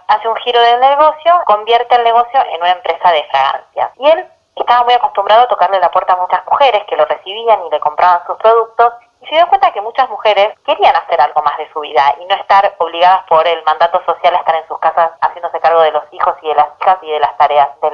hace 0.08 0.28
un 0.28 0.36
giro 0.38 0.62
del 0.62 0.80
negocio, 0.80 1.42
convierte 1.46 1.96
el 1.96 2.04
negocio 2.04 2.44
en 2.52 2.62
una 2.62 2.72
empresa 2.72 3.12
de 3.12 3.24
fragancias. 3.32 3.92
Y 3.98 4.10
él 4.10 4.28
estaba 4.56 4.84
muy 4.84 4.94
acostumbrado 4.94 5.44
a 5.44 5.48
tocarle 5.48 5.80
la 5.80 5.92
puerta 5.92 6.14
a 6.14 6.18
muchas 6.18 6.46
mujeres 6.46 6.84
que 6.88 6.96
lo 6.96 7.06
recibían 7.06 7.66
y 7.66 7.70
le 7.70 7.80
compraban 7.80 8.26
sus 8.28 8.38
productos 8.38 8.94
y 9.22 9.26
se 9.28 9.36
dio 9.36 9.48
cuenta 9.48 9.72
que 9.72 9.82
muchas 9.82 10.10
mujeres 10.10 10.58
querían 10.66 10.96
hacer 10.96 11.20
algo 11.20 11.42
más 11.44 11.58
de 11.58 11.72
su 11.72 11.80
vida 11.82 12.16
y 12.20 12.26
no 12.26 12.36
estar 12.36 12.76
obligadas 12.78 13.24
por 13.28 13.46
el 13.48 13.64
mandato 13.64 14.02
social 14.06 14.34
a 14.36 14.40
estar 14.40 14.56
en 14.56 14.68
sus 14.68 14.80
casas 14.80 15.12
haciéndose 15.22 15.60
cargo 15.60 15.82
de 15.82 15.92
los 15.92 16.04
hijos 16.12 16.36
y 16.42 16.48
de 16.48 16.56
las 16.56 16.68
hijas 16.82 16.98
y 17.02 17.12
de 17.12 17.20
las 17.20 17.38
tareas 17.38 17.70
de 17.82 17.92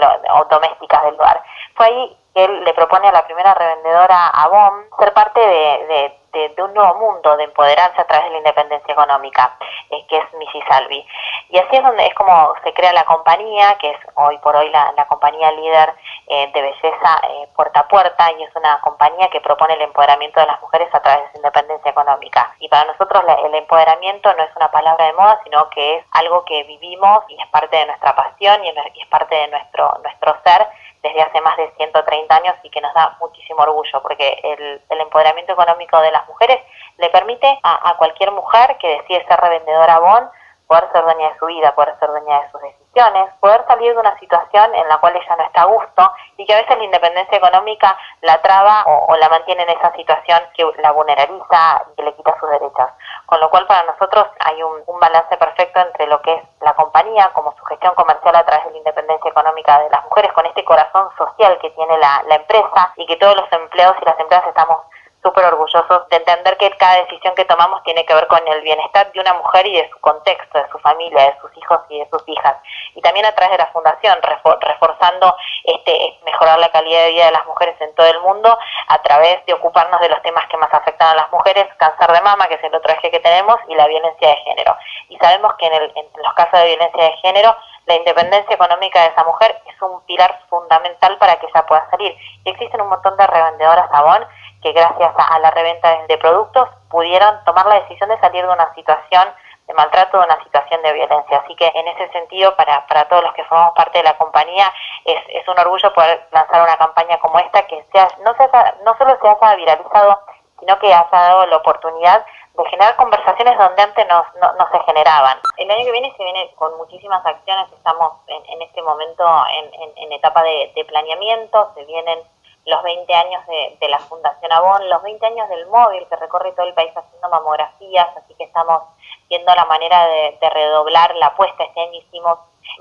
domésticas 0.50 1.04
del 1.04 1.16
hogar. 1.16 1.44
Fue 1.76 1.86
ahí 1.88 2.18
que 2.34 2.46
él 2.46 2.64
le 2.64 2.74
propone 2.74 3.08
a 3.08 3.12
la 3.12 3.26
primera 3.26 3.54
revendedora 3.54 4.28
Avon 4.30 4.86
ser 5.00 5.14
parte 5.14 5.40
de 5.40 5.86
de, 5.88 6.20
un 6.64 6.74
nuevo 6.74 6.96
mundo, 7.00 7.38
de 7.38 7.46
empoderarse 7.46 8.02
a 8.02 8.08
través 8.08 8.26
de 8.26 8.32
la 8.32 8.38
independencia 8.40 8.92
económica, 8.92 9.58
eh, 9.90 10.06
que 10.08 10.18
es 10.18 10.34
Missy 10.38 10.62
Salvi. 10.68 11.06
Y 11.50 11.58
así 11.58 11.76
es 11.76 11.84
donde 11.84 12.06
es 12.06 12.14
como 12.16 12.54
se 12.64 12.74
crea 12.74 12.94
la 12.94 13.04
compañía, 13.06 13.78
que 13.78 13.92
es 13.92 13.98
hoy 14.16 14.38
por 14.40 14.56
hoy 14.56 14.70
la, 14.70 15.06
compañía 15.08 15.52
líder 15.52 15.94
eh, 16.28 16.52
de 16.54 16.62
belleza 16.62 17.22
eh, 17.30 17.48
puerta 17.56 17.82
a 17.82 17.88
puerta, 17.88 18.32
y 18.32 18.44
es 18.44 18.56
una 18.56 18.80
compañía 18.82 19.30
que 19.30 19.42
propone 19.42 19.76
el 19.76 19.82
empoderamiento 19.82 20.40
de 20.40 20.48
las 20.48 20.62
mujeres 20.62 20.90
a 20.94 21.00
través 21.02 21.26
de 21.26 21.32
su 21.32 21.38
independencia 21.38 21.92
económica. 21.92 22.56
Y 22.60 22.68
para 22.68 22.92
nosotros 22.92 23.24
el 23.46 23.56
empoderamiento 23.56 24.34
no 24.34 24.44
es 24.44 24.56
una 24.56 24.72
palabra 24.72 25.06
de 25.06 25.14
moda, 25.14 25.40
sino 25.44 25.70
que 25.70 25.98
es 25.98 26.06
algo 26.12 26.44
que 26.46 26.64
vivimos 26.64 27.24
y 27.30 27.42
es 27.42 27.48
parte 27.50 27.78
de 27.78 27.86
nuestra 27.86 28.16
pasión 28.16 28.64
y 28.64 28.70
es 28.70 29.08
parte 29.08 29.36
de 29.36 29.48
nuestro, 29.48 30.00
nuestro 30.04 30.36
ser 30.44 30.68
desde 31.06 31.22
hace 31.22 31.40
más 31.42 31.56
de 31.58 31.72
130 31.78 32.36
años 32.36 32.56
y 32.64 32.70
que 32.72 32.82
nos 32.82 32.94
da 32.96 33.16
muchísimo 33.20 33.62
orgullo 33.62 34.02
porque 34.02 34.40
el, 34.44 34.82
empoderamiento 35.00 35.54
económico 35.54 36.02
de 36.02 36.12
las 36.12 36.28
mujeres 36.28 36.60
le 36.98 37.10
permite 37.10 37.60
a, 37.62 37.96
cualquier 37.98 38.32
mujer 38.32 38.76
que 38.80 38.98
decide 38.98 39.26
ser 39.28 39.40
revendedora 39.40 40.00
BON 40.00 40.30
poder 40.68 40.92
ser 40.92 41.04
dueña 41.04 41.30
de 41.30 41.38
su 41.38 41.46
vida, 41.46 41.76
poder 41.76 41.96
ser 42.00 42.10
dueña 42.10 42.42
de 42.42 42.52
sus 42.52 42.62
decisiones, 42.62 43.34
poder 43.40 43.64
salir 43.68 43.94
de 43.94 44.00
una 44.00 44.18
situación 44.20 44.74
en 44.74 44.88
la 44.88 44.98
cual 44.98 45.16
ella 45.16 45.36
no 45.38 45.44
está 45.44 45.62
a 45.62 45.66
gusto 45.66 46.12
y 46.38 46.46
que 46.46 46.54
a 46.54 46.62
veces 46.62 46.78
la 46.78 46.84
independencia 46.84 47.38
económica 47.38 47.96
la 48.22 48.42
traba 48.42 48.84
o, 48.86 49.16
la 49.16 49.30
mantiene 49.30 49.64
en 49.64 49.70
esa 49.70 49.94
situación 49.94 50.42
que 50.56 50.66
la 50.82 50.92
vulnerabiliza 50.92 51.86
y 51.92 51.96
que 51.96 52.04
le 52.04 52.16
quita 52.16 52.36
sus 52.40 52.50
derechos. 52.50 52.90
Con 53.26 53.40
lo 53.40 53.50
cual 53.50 53.68
para 53.68 53.84
nosotros 53.84 54.26
hay 54.40 54.62
un, 54.64 54.84
balance 55.00 55.38
perfecto 55.38 55.80
entre 55.82 56.08
lo 56.08 56.20
que 56.22 56.34
es 56.34 56.42
la 56.62 56.74
compañía 56.74 57.30
como 57.34 57.56
su 57.58 57.64
gestión 57.66 57.94
comercial 57.94 58.36
a 58.36 58.46
través 58.46 58.66
de 58.66 58.72
la 58.72 58.78
independencia 58.78 59.30
económica 59.30 59.80
de 59.82 59.90
las 59.90 60.04
mujeres, 60.06 60.32
con 60.34 60.46
corazón 60.66 61.10
social 61.18 61.58
que 61.62 61.70
tiene 61.70 61.98
la, 61.98 62.24
empresa 62.30 62.94
y 62.98 63.06
que 63.06 63.16
todos 63.16 63.36
los 63.36 63.52
empleados 63.52 63.96
y 64.02 64.06
las 64.06 64.20
empleadas 64.20 64.50
estamos 64.50 64.78
súper 65.26 65.46
orgullosos 65.46 66.08
de 66.10 66.18
entender 66.18 66.56
que 66.58 66.70
cada 66.78 66.98
decisión 66.98 67.34
que 67.34 67.46
tomamos 67.46 67.82
tiene 67.84 68.06
que 68.06 68.14
ver 68.14 68.28
con 68.28 68.48
el 68.48 68.62
bienestar 68.62 69.12
de 69.12 69.20
una 69.20 69.34
mujer 69.34 69.66
y 69.66 69.76
de 69.76 69.90
su 69.90 70.00
contexto, 70.00 70.60
de 70.60 70.70
su 70.70 70.78
familia, 70.80 71.24
de 71.24 71.38
sus 71.42 71.58
hijos 71.58 71.80
y 71.90 72.00
de 72.00 72.08
sus 72.12 72.22
hijas. 72.28 72.56
Y 72.94 73.02
también 73.02 73.26
a 73.26 73.34
través 73.34 73.58
de 73.58 73.64
la 73.64 73.72
fundación, 73.72 74.20
reforzando 74.22 75.36
este, 75.64 76.20
mejorar 76.26 76.60
la 76.60 76.70
calidad 76.70 77.06
de 77.06 77.12
vida 77.12 77.26
de 77.26 77.32
las 77.32 77.46
mujeres 77.48 77.76
en 77.82 77.96
todo 77.96 78.06
el 78.06 78.20
mundo 78.22 78.56
a 78.88 79.02
través 79.02 79.44
de 79.48 79.54
ocuparnos 79.54 80.00
de 80.00 80.10
los 80.10 80.22
temas 80.22 80.46
que 80.48 80.58
más 80.58 80.72
afectan 80.72 81.08
a 81.08 81.16
las 81.16 81.32
mujeres, 81.32 81.66
cáncer 81.78 82.12
de 82.12 82.22
mama, 82.22 82.48
que 82.48 82.56
es 82.56 82.64
el 82.64 82.76
otro 82.76 82.94
eje 82.94 83.10
que 83.10 83.20
tenemos, 83.20 83.58
y 83.68 83.74
la 83.74 83.88
violencia 83.88 84.28
de 84.28 84.36
género. 84.36 84.78
Y 85.10 85.18
sabemos 85.18 85.56
que 85.56 85.66
en, 85.66 85.74
en 85.74 86.08
los 86.24 86.34
casos 86.36 86.60
de 86.60 86.68
violencia 86.68 87.04
de 87.04 87.18
género, 87.18 87.56
la 87.88 87.96
independencia 87.96 88.54
económica 88.54 89.02
de 89.02 89.08
esa 89.08 89.24
mujer 89.24 89.56
un 89.88 90.06
pilar 90.06 90.40
fundamental 90.50 91.18
para 91.18 91.36
que 91.38 91.48
ella 91.48 91.66
pueda 91.66 91.90
salir. 91.90 92.16
Y 92.44 92.50
existen 92.50 92.82
un 92.82 92.90
montón 92.90 93.16
de 93.18 93.28
revendedoras 93.28 93.90
Avon 93.92 94.26
que 94.62 94.72
gracias 94.72 95.14
a, 95.16 95.40
la 95.40 95.52
reventa 95.52 95.96
de, 96.08 96.18
productos 96.18 96.70
pudieron 96.90 97.44
tomar 97.46 97.66
la 97.68 97.82
decisión 97.82 98.10
de 98.10 98.20
salir 98.20 98.46
de 98.46 98.52
una 98.52 98.74
situación 98.74 99.28
de 99.68 99.74
maltrato, 99.74 100.20
de 100.20 100.26
una 100.26 100.44
situación 100.44 100.82
de 100.82 100.94
violencia. 100.94 101.38
Así 101.38 101.56
que 101.56 101.72
en 101.74 101.88
ese 101.88 102.12
sentido, 102.12 102.56
para, 102.56 102.86
para 102.88 103.06
todos 103.06 103.24
los 103.24 103.34
que 103.34 103.44
formamos 103.46 103.76
parte 103.76 104.00
de 104.00 104.04
la 104.04 104.18
compañía, 104.18 104.72
es, 105.06 105.22
es 105.30 105.48
un 105.48 105.60
orgullo 105.60 105.94
poder 105.94 106.28
lanzar 106.32 106.62
una 106.62 106.78
campaña 106.78 107.20
como 107.20 107.40
esta 107.40 107.66
que 107.68 107.86
sea, 107.92 108.08
no, 108.24 108.36
se 108.36 108.50
no 108.84 108.98
solo 108.98 109.18
se 109.22 109.28
haya 109.28 109.56
viralizado, 109.56 110.20
sino 110.60 110.80
que 110.80 110.88
haya 110.88 111.08
dado 111.12 111.46
la 111.48 111.58
oportunidad 111.58 112.26
de 112.58 112.70
generar 112.70 112.96
conversaciones 112.96 113.58
donde 113.58 113.82
antes 113.82 114.08
no, 114.08 114.26
no, 114.40 114.72
se 114.72 114.80
generaban. 114.86 115.38
El 115.58 115.70
año 115.70 115.86
que 115.86 115.92
viene 115.92 116.14
se 116.16 116.24
viene 116.24 116.52
con 116.56 116.76
muchísimas 116.78 117.26
acciones, 117.26 117.72
estamos 117.74 118.14
en, 118.28 118.44
en 118.50 118.62
este 118.62 118.82
momento 118.82 119.26
en, 119.52 119.92
en, 119.98 120.12
etapa 120.14 120.44
de, 120.44 120.72
de, 120.76 120.86
planeamiento, 120.86 121.72
se 121.76 121.84
vienen 121.86 122.20
los 122.66 122.84
20 122.84 123.14
años 123.14 123.44
de, 123.80 123.90
la 123.90 124.00
Fundación 124.00 124.52
Avon, 124.52 124.90
los 124.90 125.04
20 125.04 125.26
años 125.26 125.48
del 125.50 125.68
móvil 125.68 126.06
que 126.10 126.16
recorre 126.16 126.52
todo 126.54 126.66
el 126.66 126.74
país 126.74 126.92
haciendo 126.96 127.30
mamografías, 127.30 128.08
así 128.18 128.34
que 128.36 128.46
estamos 128.46 128.84
viendo 129.30 129.54
la 129.54 129.66
manera 129.66 130.08
de, 130.08 130.50
redoblar 130.50 131.16
la 131.16 131.28
apuesta. 131.28 131.64
Este 131.64 131.82
año 131.82 131.94
hicimos 131.94 132.40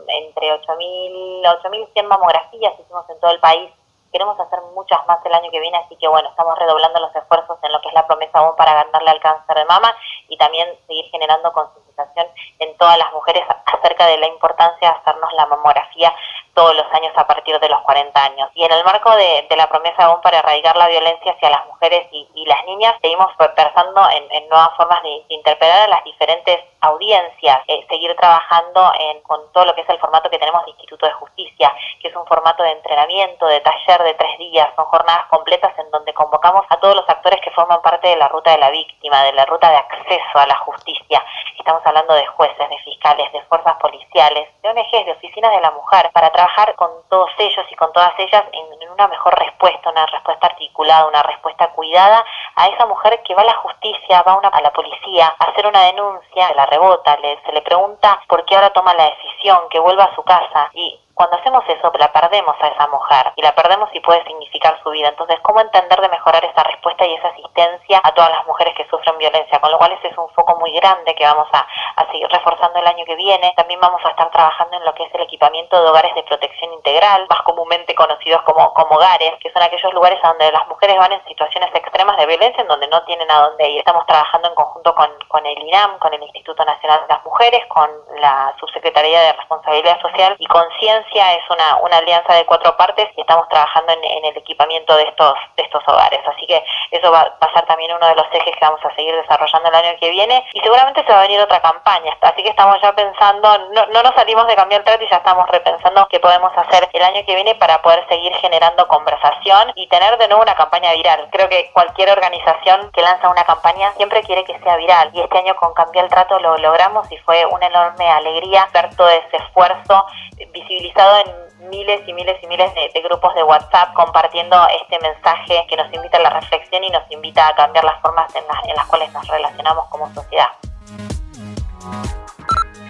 entre 0.08 0.52
8.000, 0.60 1.60
8.100 1.62 2.04
mamografías, 2.04 2.72
hicimos 2.80 3.08
en 3.10 3.20
todo 3.20 3.32
el 3.32 3.40
país. 3.40 3.70
Queremos 4.14 4.38
hacer 4.38 4.60
muchas 4.76 5.04
más 5.08 5.18
el 5.26 5.34
año 5.34 5.50
que 5.50 5.58
viene, 5.58 5.76
así 5.76 5.96
que 5.96 6.06
bueno, 6.06 6.28
estamos 6.28 6.56
redoblando 6.56 7.00
los 7.00 7.16
esfuerzos 7.16 7.58
en 7.64 7.72
lo 7.72 7.80
que 7.80 7.88
es 7.88 7.94
la 7.94 8.06
promesa 8.06 8.38
Avon 8.38 8.54
para 8.54 8.84
ganarle 8.84 9.10
al 9.10 9.18
cáncer 9.18 9.56
de 9.56 9.64
mama 9.64 9.92
y 10.28 10.36
también 10.36 10.68
seguir 10.86 11.04
generando 11.10 11.52
concientización 11.52 12.26
en 12.58 12.76
todas 12.76 12.98
las 12.98 13.12
mujeres 13.12 13.44
acerca 13.66 14.06
de 14.06 14.18
la 14.18 14.26
importancia 14.26 14.90
de 14.90 14.96
hacernos 14.96 15.32
la 15.34 15.46
mamografía 15.46 16.14
todos 16.54 16.74
los 16.74 16.86
años 16.92 17.12
a 17.16 17.26
partir 17.26 17.58
de 17.58 17.68
los 17.68 17.80
40 17.82 18.24
años. 18.24 18.48
Y 18.54 18.64
en 18.64 18.72
el 18.72 18.84
marco 18.84 19.14
de, 19.16 19.46
la 19.56 19.68
promesa 19.68 20.04
aún 20.04 20.20
para 20.20 20.38
erradicar 20.38 20.76
la 20.76 20.88
violencia 20.88 21.32
hacia 21.32 21.50
las 21.50 21.66
mujeres 21.66 22.08
y, 22.10 22.44
las 22.46 22.64
niñas, 22.66 22.94
seguimos 23.00 23.28
pensando 23.56 24.02
en, 24.10 24.48
nuevas 24.48 24.76
formas 24.76 25.02
de, 25.02 25.24
interpretar 25.28 25.82
a 25.82 25.88
las 25.88 26.04
diferentes 26.04 26.60
audiencias, 26.80 27.60
eh, 27.66 27.86
seguir 27.88 28.14
trabajando 28.16 28.92
en, 28.98 29.20
con 29.22 29.40
todo 29.52 29.64
lo 29.64 29.74
que 29.74 29.80
es 29.80 29.88
el 29.88 29.98
formato 29.98 30.28
que 30.28 30.38
tenemos 30.38 30.64
de 30.64 30.72
Instituto 30.72 31.06
de 31.06 31.12
Justicia, 31.12 31.74
que 32.00 32.08
es 32.08 32.16
un 32.16 32.26
formato 32.26 32.62
de 32.62 32.72
entrenamiento, 32.72 33.46
de 33.46 33.60
taller 33.60 34.02
de 34.02 34.14
tres 34.14 34.38
días, 34.38 34.68
son 34.76 34.84
jornadas 34.86 35.26
completas 35.30 35.72
en 35.78 35.90
donde 35.90 36.12
convocamos 36.12 36.64
a 36.68 36.76
todos 36.78 36.96
los 36.96 37.08
actores 37.08 37.40
que 37.40 37.50
forman 37.52 37.80
parte 37.80 38.08
de 38.08 38.16
la 38.16 38.28
ruta 38.28 38.50
de 38.50 38.58
la 38.58 38.70
víctima, 38.70 39.22
de 39.22 39.32
la 39.32 39.46
ruta 39.46 39.70
de 39.70 39.76
acceso 39.76 40.13
a 40.34 40.46
la 40.46 40.56
justicia. 40.56 41.24
Estamos 41.58 41.82
hablando 41.84 42.14
de 42.14 42.26
jueces, 42.26 42.68
de 42.68 42.78
fiscales, 42.78 43.32
de 43.32 43.42
fuerzas 43.44 43.74
policiales, 43.76 44.48
de 44.62 44.68
ONGs, 44.68 45.06
de 45.06 45.12
oficinas 45.12 45.50
de 45.52 45.60
la 45.60 45.70
mujer, 45.70 46.10
para 46.12 46.30
trabajar 46.30 46.74
con 46.74 46.90
todos 47.08 47.30
ellos 47.38 47.64
y 47.70 47.74
con 47.76 47.92
todas 47.92 48.12
ellas 48.18 48.44
en, 48.52 48.84
una 48.94 49.08
mejor 49.08 49.36
respuesta, 49.36 49.90
una 49.90 50.06
respuesta 50.06 50.46
articulada, 50.46 51.06
una 51.06 51.22
respuesta 51.24 51.68
cuidada 51.72 52.24
a 52.54 52.68
esa 52.68 52.86
mujer 52.86 53.20
que 53.24 53.34
va 53.34 53.42
a 53.42 53.46
la 53.46 53.54
justicia, 53.54 54.22
va 54.22 54.34
a 54.34 54.60
la 54.60 54.72
policía 54.72 55.34
a 55.36 55.44
hacer 55.46 55.66
una 55.66 55.82
denuncia, 55.84 56.48
se 56.48 56.54
la 56.54 56.66
rebota, 56.66 57.16
le, 57.16 57.40
se 57.44 57.52
le 57.52 57.62
pregunta 57.62 58.20
por 58.28 58.44
qué 58.44 58.54
ahora 58.54 58.70
toma 58.70 58.94
la 58.94 59.10
decisión, 59.10 59.68
que 59.68 59.80
vuelva 59.80 60.04
a 60.04 60.14
su 60.14 60.22
casa 60.22 60.70
y 60.74 61.00
cuando 61.14 61.36
hacemos 61.36 61.62
eso, 61.68 61.92
la 61.96 62.12
perdemos 62.12 62.56
a 62.60 62.68
esa 62.68 62.88
mujer 62.88 63.32
y 63.36 63.42
la 63.42 63.54
perdemos 63.54 63.88
y 63.92 64.00
puede 64.00 64.24
significar 64.24 64.78
su 64.82 64.90
vida. 64.90 65.08
Entonces, 65.08 65.38
¿cómo 65.42 65.60
entender 65.60 66.00
de 66.00 66.08
mejorar 66.08 66.44
esa 66.44 66.64
respuesta 66.64 67.06
y 67.06 67.14
esa 67.14 67.28
asistencia 67.28 68.00
a 68.02 68.12
todas 68.12 68.30
las 68.30 68.44
mujeres 68.46 68.74
que 68.76 68.86
sufren 68.88 69.16
violencia? 69.18 69.60
Con 69.60 69.70
lo 69.70 69.78
cual, 69.78 69.92
ese 69.92 70.08
es 70.08 70.18
un 70.18 70.28
foco 70.30 70.56
muy 70.58 70.72
grande 70.72 71.14
que 71.14 71.24
vamos 71.24 71.46
a, 71.52 71.66
seguir 72.10 72.28
reforzando 72.28 72.78
el 72.78 72.86
año 72.86 73.04
que 73.04 73.14
viene. 73.14 73.52
También 73.56 73.80
vamos 73.80 74.00
a 74.04 74.10
estar 74.10 74.30
trabajando 74.30 74.76
en 74.76 74.84
lo 74.84 74.94
que 74.94 75.04
es 75.04 75.14
el 75.14 75.22
equipamiento 75.22 75.80
de 75.80 75.88
hogares 75.88 76.14
de 76.14 76.22
protección 76.24 76.72
integral, 76.72 77.26
más 77.28 77.42
comúnmente 77.42 77.94
conocidos 77.94 78.42
como, 78.42 78.72
como 78.74 78.96
hogares, 78.96 79.32
que 79.40 79.50
son 79.52 79.62
aquellos 79.62 79.92
lugares 79.94 80.18
a 80.22 80.28
donde 80.28 80.52
las 80.52 80.66
mujeres 80.68 80.96
van 80.96 81.12
en 81.12 81.24
situaciones 81.24 81.74
extremas 81.74 82.16
de 82.16 82.26
violencia, 82.26 82.60
en 82.60 82.68
donde 82.68 82.88
no 82.88 83.02
tienen 83.04 83.30
a 83.30 83.48
dónde 83.48 83.68
ir. 83.70 83.78
Estamos 83.78 84.06
trabajando 84.06 84.48
en 84.48 84.54
conjunto 84.54 84.94
con, 84.94 85.08
con 85.28 85.46
el 85.46 85.58
INAM, 85.58 85.98
con 85.98 86.12
el 86.12 86.22
Instituto 86.22 86.64
Nacional 86.64 87.00
de 87.02 87.14
las 87.14 87.24
Mujeres, 87.24 87.66
con 87.66 87.90
la 88.18 88.54
Subsecretaría 88.58 89.20
de 89.20 89.32
Responsabilidad 89.32 90.00
Social 90.00 90.36
y 90.38 90.46
Conciencia 90.46 91.03
es 91.12 91.50
una, 91.50 91.76
una 91.82 91.98
alianza 91.98 92.34
de 92.34 92.44
cuatro 92.46 92.76
partes 92.76 93.08
y 93.16 93.20
estamos 93.20 93.48
trabajando 93.48 93.92
en, 93.92 94.24
el 94.24 94.36
equipamiento 94.36 94.96
de 94.96 95.04
estos, 95.04 95.34
de 95.56 95.62
estos 95.62 95.82
hogares. 95.86 96.20
Así 96.26 96.46
que 96.46 96.62
eso 96.90 97.10
va, 97.10 97.36
a 97.40 97.52
ser 97.52 97.66
también 97.66 97.92
uno 97.94 98.06
de 98.06 98.14
los 98.14 98.26
ejes 98.32 98.54
que 98.54 98.64
vamos 98.64 98.80
a 98.84 98.94
seguir 98.94 99.14
desarrollando 99.14 99.68
el 99.68 99.74
año 99.74 99.98
que 100.00 100.10
viene 100.10 100.44
y 100.52 100.60
seguramente 100.60 101.04
se 101.04 101.12
va 101.12 101.18
a 101.18 101.22
venir 101.22 101.40
otra 101.40 101.60
campaña. 101.60 102.16
Así 102.20 102.42
que 102.42 102.50
estamos 102.50 102.80
ya 102.82 102.92
pensando, 102.94 103.58
no, 103.72 103.86
no 103.86 104.02
nos 104.02 104.14
salimos 104.14 104.46
de 104.46 104.56
cambiar 104.56 104.80
el 104.80 104.84
trato 104.84 105.04
y 105.04 105.08
ya 105.08 105.16
estamos 105.16 105.48
repensando 105.48 106.06
qué 106.08 106.20
podemos 106.20 106.52
hacer 106.56 106.88
el 106.92 107.02
año 107.02 107.24
que 107.26 107.34
viene 107.34 107.54
para 107.56 107.82
poder 107.82 108.06
seguir 108.08 108.34
generando 108.36 108.86
conversación 108.88 109.72
y 109.74 109.86
tener 109.88 110.16
de 110.18 110.28
nuevo 110.28 110.42
una 110.42 110.54
campaña 110.54 110.92
viral. 110.92 111.28
Creo 111.30 111.48
que 111.48 111.70
cualquier 111.72 112.10
organización 112.10 112.90
que 112.92 113.02
lanza 113.02 113.28
una 113.28 113.44
campaña 113.44 113.92
siempre 113.96 114.22
quiere 114.22 114.44
que 114.44 114.58
sea 114.60 114.76
viral 114.76 115.10
y 115.12 115.20
este 115.20 115.38
año 115.38 115.54
con 115.56 115.74
Cambiar 115.74 116.04
el 116.04 116.10
Trato 116.10 116.38
lo 116.38 116.56
logramos 116.58 117.10
y 117.10 117.16
fue 117.18 117.44
una 117.46 117.66
enorme 117.66 118.08
alegría 118.08 118.68
ver 118.72 118.94
todo 118.96 119.08
ese 119.08 119.36
esfuerzo 119.36 120.06
visibilizado 120.52 120.93
en 120.96 121.70
miles 121.70 122.02
y 122.06 122.12
miles 122.12 122.36
y 122.42 122.46
miles 122.46 122.72
de, 122.74 123.00
grupos 123.02 123.34
de 123.34 123.42
WhatsApp 123.42 123.94
compartiendo 123.94 124.56
este 124.82 124.98
mensaje 125.00 125.66
que 125.68 125.76
nos 125.76 125.92
invita 125.92 126.18
a 126.18 126.22
la 126.22 126.30
reflexión 126.30 126.84
y 126.84 126.90
nos 126.90 127.10
invita 127.10 127.48
a 127.48 127.54
cambiar 127.54 127.84
las 127.84 128.00
formas 128.00 128.32
en 128.34 128.76
las 128.76 128.86
cuales 128.86 129.12
nos 129.12 129.26
relacionamos 129.26 129.86
como 129.88 130.12
sociedad. 130.14 130.48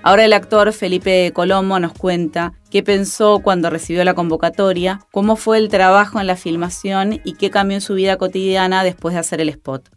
Ahora 0.07 0.27
el 0.27 0.35
actor 0.35 0.71
Felipe 0.75 1.33
Colombo 1.35 1.79
nos 1.79 1.95
cuenta 1.95 2.53
qué 2.71 2.83
pensó 2.83 3.41
cuando 3.43 3.71
recibió 3.71 4.05
la 4.05 4.13
convocatoria, 4.13 5.01
cómo 5.11 5.35
fue 5.35 5.57
el 5.57 5.71
trabajo 5.71 6.21
en 6.21 6.27
la 6.27 6.37
filmación 6.37 7.23
y 7.25 7.39
qué 7.39 7.51
cambió 7.51 7.77
en 7.77 7.81
su 7.81 7.95
vida 7.95 8.19
cotidiana 8.19 8.85
después 8.85 9.15
de 9.15 9.21
hacer 9.21 9.41
el 9.41 9.49
spot. 9.49 9.89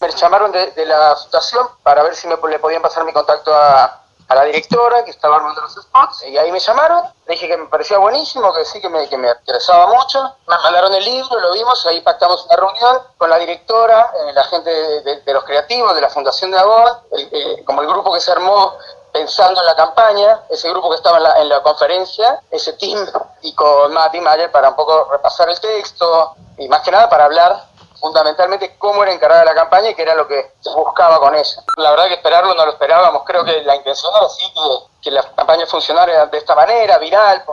Me 0.00 0.10
llamaron 0.10 0.50
de, 0.50 0.72
la 0.84 1.14
situación 1.14 1.64
para 1.84 2.02
ver 2.02 2.16
si 2.16 2.26
me, 2.26 2.34
le 2.50 2.58
podían 2.58 2.82
pasar 2.82 3.04
mi 3.04 3.12
contacto 3.12 3.54
a, 3.54 3.99
la 4.34 4.44
directora 4.44 5.04
que 5.04 5.10
estaba 5.10 5.36
armando 5.36 5.60
los 5.60 5.74
spots 5.74 6.24
y 6.24 6.38
ahí 6.38 6.52
me 6.52 6.60
llamaron, 6.60 7.02
dije 7.26 7.48
que 7.48 7.56
me 7.56 7.66
parecía 7.66 7.98
buenísimo, 7.98 8.52
que 8.52 8.64
sí, 8.64 8.80
que 8.80 8.88
me, 8.88 9.08
que 9.08 9.18
me 9.18 9.28
interesaba 9.28 9.88
mucho, 9.88 10.22
me 10.46 10.56
mandaron 10.56 10.94
el 10.94 11.04
libro, 11.04 11.40
lo 11.40 11.52
vimos, 11.52 11.84
ahí 11.86 12.00
pactamos 12.00 12.44
una 12.46 12.56
reunión 12.56 12.98
con 13.18 13.28
la 13.28 13.38
directora, 13.38 14.12
eh, 14.14 14.32
la 14.32 14.44
gente 14.44 14.70
de, 14.70 15.32
los 15.32 15.44
creativos, 15.44 15.94
de 15.94 16.00
la 16.00 16.08
Fundación 16.08 16.50
de 16.50 16.58
Avon, 16.58 16.92
como 17.64 17.82
el 17.82 17.88
grupo 17.88 18.12
que 18.12 18.20
se 18.20 18.30
armó 18.30 18.74
pensando 19.12 19.60
en 19.60 19.66
la 19.66 19.74
campaña, 19.74 20.40
ese 20.48 20.70
grupo 20.70 20.90
que 20.90 20.96
estaba 20.96 21.16
en 21.16 21.24
la, 21.24 21.40
en 21.40 21.48
la 21.48 21.62
conferencia, 21.62 22.40
ese 22.50 22.74
team, 22.74 23.04
y 23.42 23.52
con 23.54 23.92
Mati 23.92 24.20
Mayer 24.20 24.52
para 24.52 24.70
un 24.70 24.76
poco 24.76 25.08
repasar 25.10 25.48
el 25.48 25.58
texto 25.60 26.34
y 26.56 26.68
más 26.68 26.82
que 26.82 26.92
nada 26.92 27.08
para 27.08 27.24
hablar 27.24 27.69
fundamentalmente 28.00 28.76
cómo 28.78 29.02
era 29.02 29.12
encarada 29.12 29.44
la 29.44 29.54
campaña 29.54 29.90
y 29.90 29.94
qué 29.94 30.02
era 30.02 30.14
lo 30.14 30.26
que 30.26 30.54
se 30.60 30.70
buscaba 30.70 31.18
con 31.20 31.34
ella. 31.34 31.62
La 31.76 31.90
verdad 31.90 32.08
que 32.08 32.14
esperarlo 32.14 32.54
no 32.54 32.64
lo 32.64 32.72
esperábamos, 32.72 33.22
creo 33.24 33.44
que 33.44 33.62
la 33.62 33.76
intención 33.76 34.12
era 34.16 34.26
así, 34.26 34.52
que, 35.02 35.10
la 35.10 35.22
campaña 35.34 35.66
funcionara 35.66 36.26
de 36.26 36.38
esta 36.38 36.54
manera, 36.54 36.98
viral, 36.98 37.44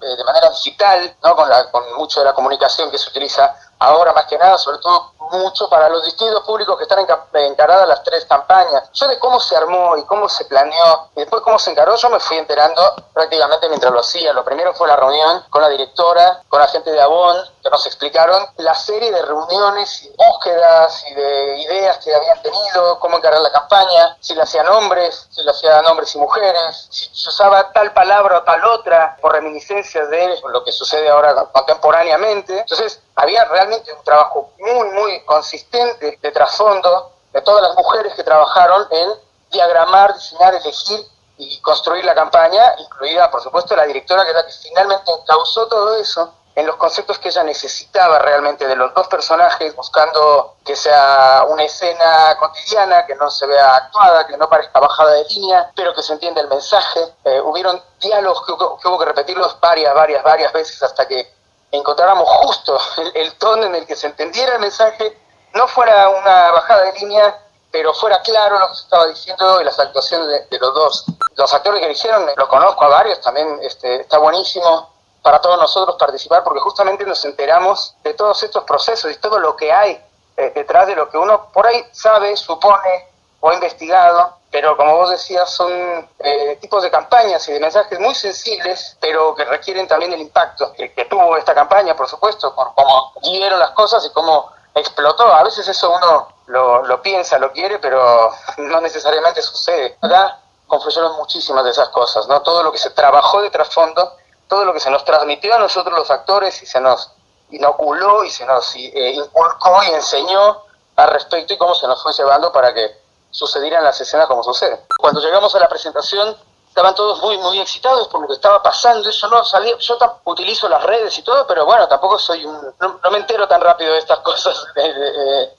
de 0.00 0.24
manera 0.24 0.50
digital, 0.50 1.16
¿no? 1.22 1.34
con, 1.34 1.48
la, 1.48 1.70
con 1.70 1.82
mucho 1.96 2.20
de 2.20 2.26
la 2.26 2.34
comunicación 2.34 2.90
que 2.90 2.98
se 2.98 3.10
utiliza 3.10 3.54
ahora 3.78 4.12
más 4.12 4.26
que 4.26 4.38
nada, 4.38 4.58
sobre 4.58 4.78
todo 4.78 5.12
mucho 5.30 5.68
para 5.68 5.88
los 5.88 6.04
distintos 6.04 6.44
públicos 6.44 6.76
que 6.76 6.84
están 6.84 7.06
encaradas 7.34 7.88
las 7.88 8.02
tres 8.02 8.24
campañas. 8.26 8.90
Yo 8.92 9.08
de 9.08 9.18
cómo 9.18 9.40
se 9.40 9.56
armó 9.56 9.96
y 9.96 10.04
cómo 10.04 10.28
se 10.28 10.44
planeó 10.46 11.10
y 11.16 11.20
después 11.20 11.42
cómo 11.42 11.58
se 11.58 11.70
encaró, 11.70 11.96
yo 11.96 12.10
me 12.10 12.20
fui 12.20 12.36
enterando 12.36 12.82
prácticamente 13.12 13.68
mientras 13.68 13.92
lo 13.92 14.00
hacía. 14.00 14.32
Lo 14.32 14.44
primero 14.44 14.74
fue 14.74 14.88
la 14.88 14.96
reunión 14.96 15.44
con 15.50 15.62
la 15.62 15.68
directora, 15.68 16.42
con 16.48 16.60
la 16.60 16.66
gente 16.68 16.90
de 16.90 17.00
Avon, 17.00 17.36
que 17.62 17.70
nos 17.70 17.86
explicaron 17.86 18.46
la 18.56 18.74
serie 18.74 19.10
de 19.10 19.22
reuniones 19.22 20.02
y 20.04 20.12
búsquedas 20.16 21.04
y 21.08 21.14
de 21.14 21.62
ideas 21.62 21.98
que 21.98 22.14
habían 22.14 22.40
tenido, 22.42 22.98
cómo 23.00 23.16
encarar 23.16 23.40
la 23.40 23.52
campaña, 23.52 24.16
si 24.20 24.34
la 24.34 24.44
hacían 24.44 24.68
hombres, 24.68 25.26
si 25.30 25.42
la 25.42 25.50
hacían 25.50 25.84
hombres 25.86 26.14
y 26.14 26.18
mujeres, 26.18 26.88
si 26.90 27.08
se 27.14 27.28
usaba 27.28 27.72
tal 27.72 27.92
palabra 27.92 28.38
o 28.38 28.42
tal 28.42 28.64
otra 28.64 29.16
por 29.20 29.32
reminiscencias 29.32 30.08
de 30.10 30.40
lo 30.48 30.64
que 30.64 30.72
sucede 30.72 31.08
ahora 31.08 31.34
contemporáneamente. 31.52 32.60
Entonces, 32.60 33.00
había 33.18 33.44
realmente 33.46 33.92
un 33.92 34.02
trabajo 34.04 34.52
muy, 34.58 34.90
muy 34.90 35.24
consistente 35.24 36.18
de 36.22 36.30
trasfondo 36.30 37.12
de 37.32 37.42
todas 37.42 37.62
las 37.62 37.76
mujeres 37.76 38.14
que 38.14 38.22
trabajaron 38.22 38.86
en 38.90 39.10
diagramar, 39.50 40.14
diseñar, 40.14 40.54
elegir 40.54 41.04
y 41.36 41.60
construir 41.60 42.04
la 42.04 42.14
campaña, 42.14 42.76
incluida, 42.78 43.28
por 43.28 43.42
supuesto, 43.42 43.74
la 43.74 43.86
directora, 43.86 44.22
que 44.22 44.30
es 44.30 44.36
la 44.36 44.46
que 44.46 44.52
finalmente 44.52 45.12
causó 45.26 45.66
todo 45.66 45.96
eso 45.96 46.32
en 46.54 46.66
los 46.66 46.76
conceptos 46.76 47.18
que 47.18 47.28
ella 47.28 47.42
necesitaba 47.42 48.20
realmente 48.20 48.66
de 48.68 48.76
los 48.76 48.94
dos 48.94 49.08
personajes, 49.08 49.74
buscando 49.74 50.56
que 50.64 50.76
sea 50.76 51.44
una 51.48 51.64
escena 51.64 52.36
cotidiana, 52.38 53.04
que 53.04 53.16
no 53.16 53.30
se 53.30 53.46
vea 53.46 53.76
actuada, 53.76 54.26
que 54.28 54.36
no 54.36 54.48
parezca 54.48 54.78
bajada 54.78 55.12
de 55.12 55.24
línea, 55.24 55.72
pero 55.74 55.92
que 55.92 56.02
se 56.02 56.12
entienda 56.12 56.40
el 56.40 56.48
mensaje. 56.48 57.00
Eh, 57.24 57.40
hubieron 57.40 57.82
diálogos 58.00 58.44
que 58.46 58.88
hubo 58.88 58.98
que 58.98 59.04
repetirlos 59.04 59.58
varias, 59.60 59.92
varias, 59.94 60.22
varias 60.22 60.52
veces 60.52 60.80
hasta 60.82 61.06
que 61.06 61.37
encontráramos 61.70 62.28
justo 62.28 62.78
el, 63.14 63.32
tono 63.34 63.64
en 63.64 63.74
el 63.74 63.86
que 63.86 63.96
se 63.96 64.06
entendiera 64.06 64.54
el 64.54 64.60
mensaje, 64.60 65.16
no 65.54 65.66
fuera 65.68 66.08
una 66.08 66.52
bajada 66.52 66.84
de 66.84 66.92
línea, 67.00 67.38
pero 67.70 67.92
fuera 67.94 68.20
claro 68.22 68.58
lo 68.58 68.68
que 68.68 68.74
se 68.74 68.82
estaba 68.82 69.06
diciendo 69.06 69.60
y 69.60 69.64
las 69.64 69.78
actuaciones 69.78 70.48
de, 70.48 70.58
los 70.58 70.74
dos. 70.74 71.04
Los 71.36 71.52
actores 71.52 71.80
que 71.80 71.86
eligieron, 71.86 72.26
lo 72.36 72.48
conozco 72.48 72.84
a 72.84 72.88
varios, 72.88 73.20
también 73.20 73.58
este, 73.62 74.02
está 74.02 74.18
buenísimo 74.18 74.90
para 75.22 75.40
todos 75.40 75.58
nosotros 75.58 75.96
participar 75.98 76.42
porque 76.44 76.60
justamente 76.60 77.04
nos 77.04 77.24
enteramos 77.24 77.94
de 78.02 78.14
todos 78.14 78.42
estos 78.42 78.64
procesos 78.64 79.10
y 79.10 79.16
todo 79.16 79.38
lo 79.38 79.56
que 79.56 79.72
hay 79.72 80.02
eh, 80.36 80.52
detrás 80.54 80.86
de 80.86 80.94
lo 80.94 81.10
que 81.10 81.18
uno 81.18 81.50
por 81.52 81.66
ahí 81.66 81.84
sabe, 81.92 82.36
supone 82.36 83.08
o 83.40 83.50
ha 83.50 83.54
investigado 83.54 84.38
pero 84.50 84.76
como 84.76 84.96
vos 84.96 85.10
decías, 85.10 85.50
son 85.50 85.70
eh, 86.18 86.58
tipos 86.60 86.82
de 86.82 86.90
campañas 86.90 87.46
y 87.48 87.52
de 87.52 87.60
mensajes 87.60 87.98
muy 88.00 88.14
sensibles, 88.14 88.96
pero 89.00 89.34
que 89.34 89.44
requieren 89.44 89.86
también 89.86 90.12
el 90.12 90.20
impacto 90.20 90.72
que, 90.72 91.04
esta 91.48 91.54
campaña, 91.54 91.96
por 91.96 92.06
supuesto, 92.06 92.54
por 92.54 92.74
cómo 92.74 93.12
vivieron 93.22 93.58
las 93.58 93.70
cosas 93.70 94.04
y 94.04 94.10
cómo 94.10 94.52
explotó. 94.74 95.32
A 95.32 95.42
veces 95.42 95.66
eso 95.66 95.90
uno 95.90 96.28
lo, 96.46 96.82
lo 96.84 97.00
piensa, 97.00 97.38
lo 97.38 97.52
quiere, 97.52 97.78
pero 97.78 98.30
no 98.58 98.80
necesariamente 98.82 99.40
sucede. 99.40 99.96
Acá 100.02 100.40
confluyeron 100.66 101.16
muchísimas 101.16 101.64
de 101.64 101.70
esas 101.70 101.88
cosas, 101.88 102.28
¿no? 102.28 102.42
Todo 102.42 102.62
lo 102.62 102.70
que 102.70 102.76
se 102.76 102.90
trabajó 102.90 103.40
de 103.40 103.48
trasfondo, 103.48 104.12
todo 104.46 104.66
lo 104.66 104.74
que 104.74 104.80
se 104.80 104.90
nos 104.90 105.06
transmitió 105.06 105.54
a 105.54 105.58
nosotros 105.58 105.96
los 105.96 106.10
actores 106.10 106.62
y 106.62 106.66
se 106.66 106.80
nos 106.82 107.12
inoculó 107.50 108.24
y 108.24 108.30
se 108.30 108.44
nos 108.44 108.76
eh, 108.76 109.12
inculcó 109.12 109.82
y 109.84 109.94
enseñó 109.94 110.64
al 110.96 111.10
respecto 111.10 111.54
y 111.54 111.56
cómo 111.56 111.74
se 111.74 111.86
nos 111.86 112.02
fue 112.02 112.12
llevando 112.12 112.52
para 112.52 112.74
que 112.74 113.00
sucedieran 113.30 113.84
las 113.84 113.98
escenas 113.98 114.26
como 114.26 114.42
sucede. 114.42 114.84
Cuando 114.98 115.22
llegamos 115.22 115.54
a 115.54 115.60
la 115.60 115.68
presentación 115.68 116.36
estaban 116.78 116.94
todos 116.94 117.20
muy 117.22 117.36
muy 117.38 117.58
excitados 117.58 118.06
por 118.06 118.20
lo 118.20 118.28
que 118.28 118.34
estaba 118.34 118.62
pasando, 118.62 119.08
eso 119.08 119.26
no 119.26 119.42
salía, 119.42 119.76
yo 119.78 119.98
utilizo 120.24 120.68
las 120.68 120.80
redes 120.84 121.18
y 121.18 121.22
todo, 121.22 121.44
pero 121.44 121.66
bueno, 121.66 121.88
tampoco 121.88 122.20
soy 122.20 122.44
un, 122.44 122.72
no, 122.78 123.10
me 123.10 123.18
entero 123.18 123.48
tan 123.48 123.60
rápido 123.60 123.92
de 123.94 123.98
estas 123.98 124.18
cosas. 124.28 124.64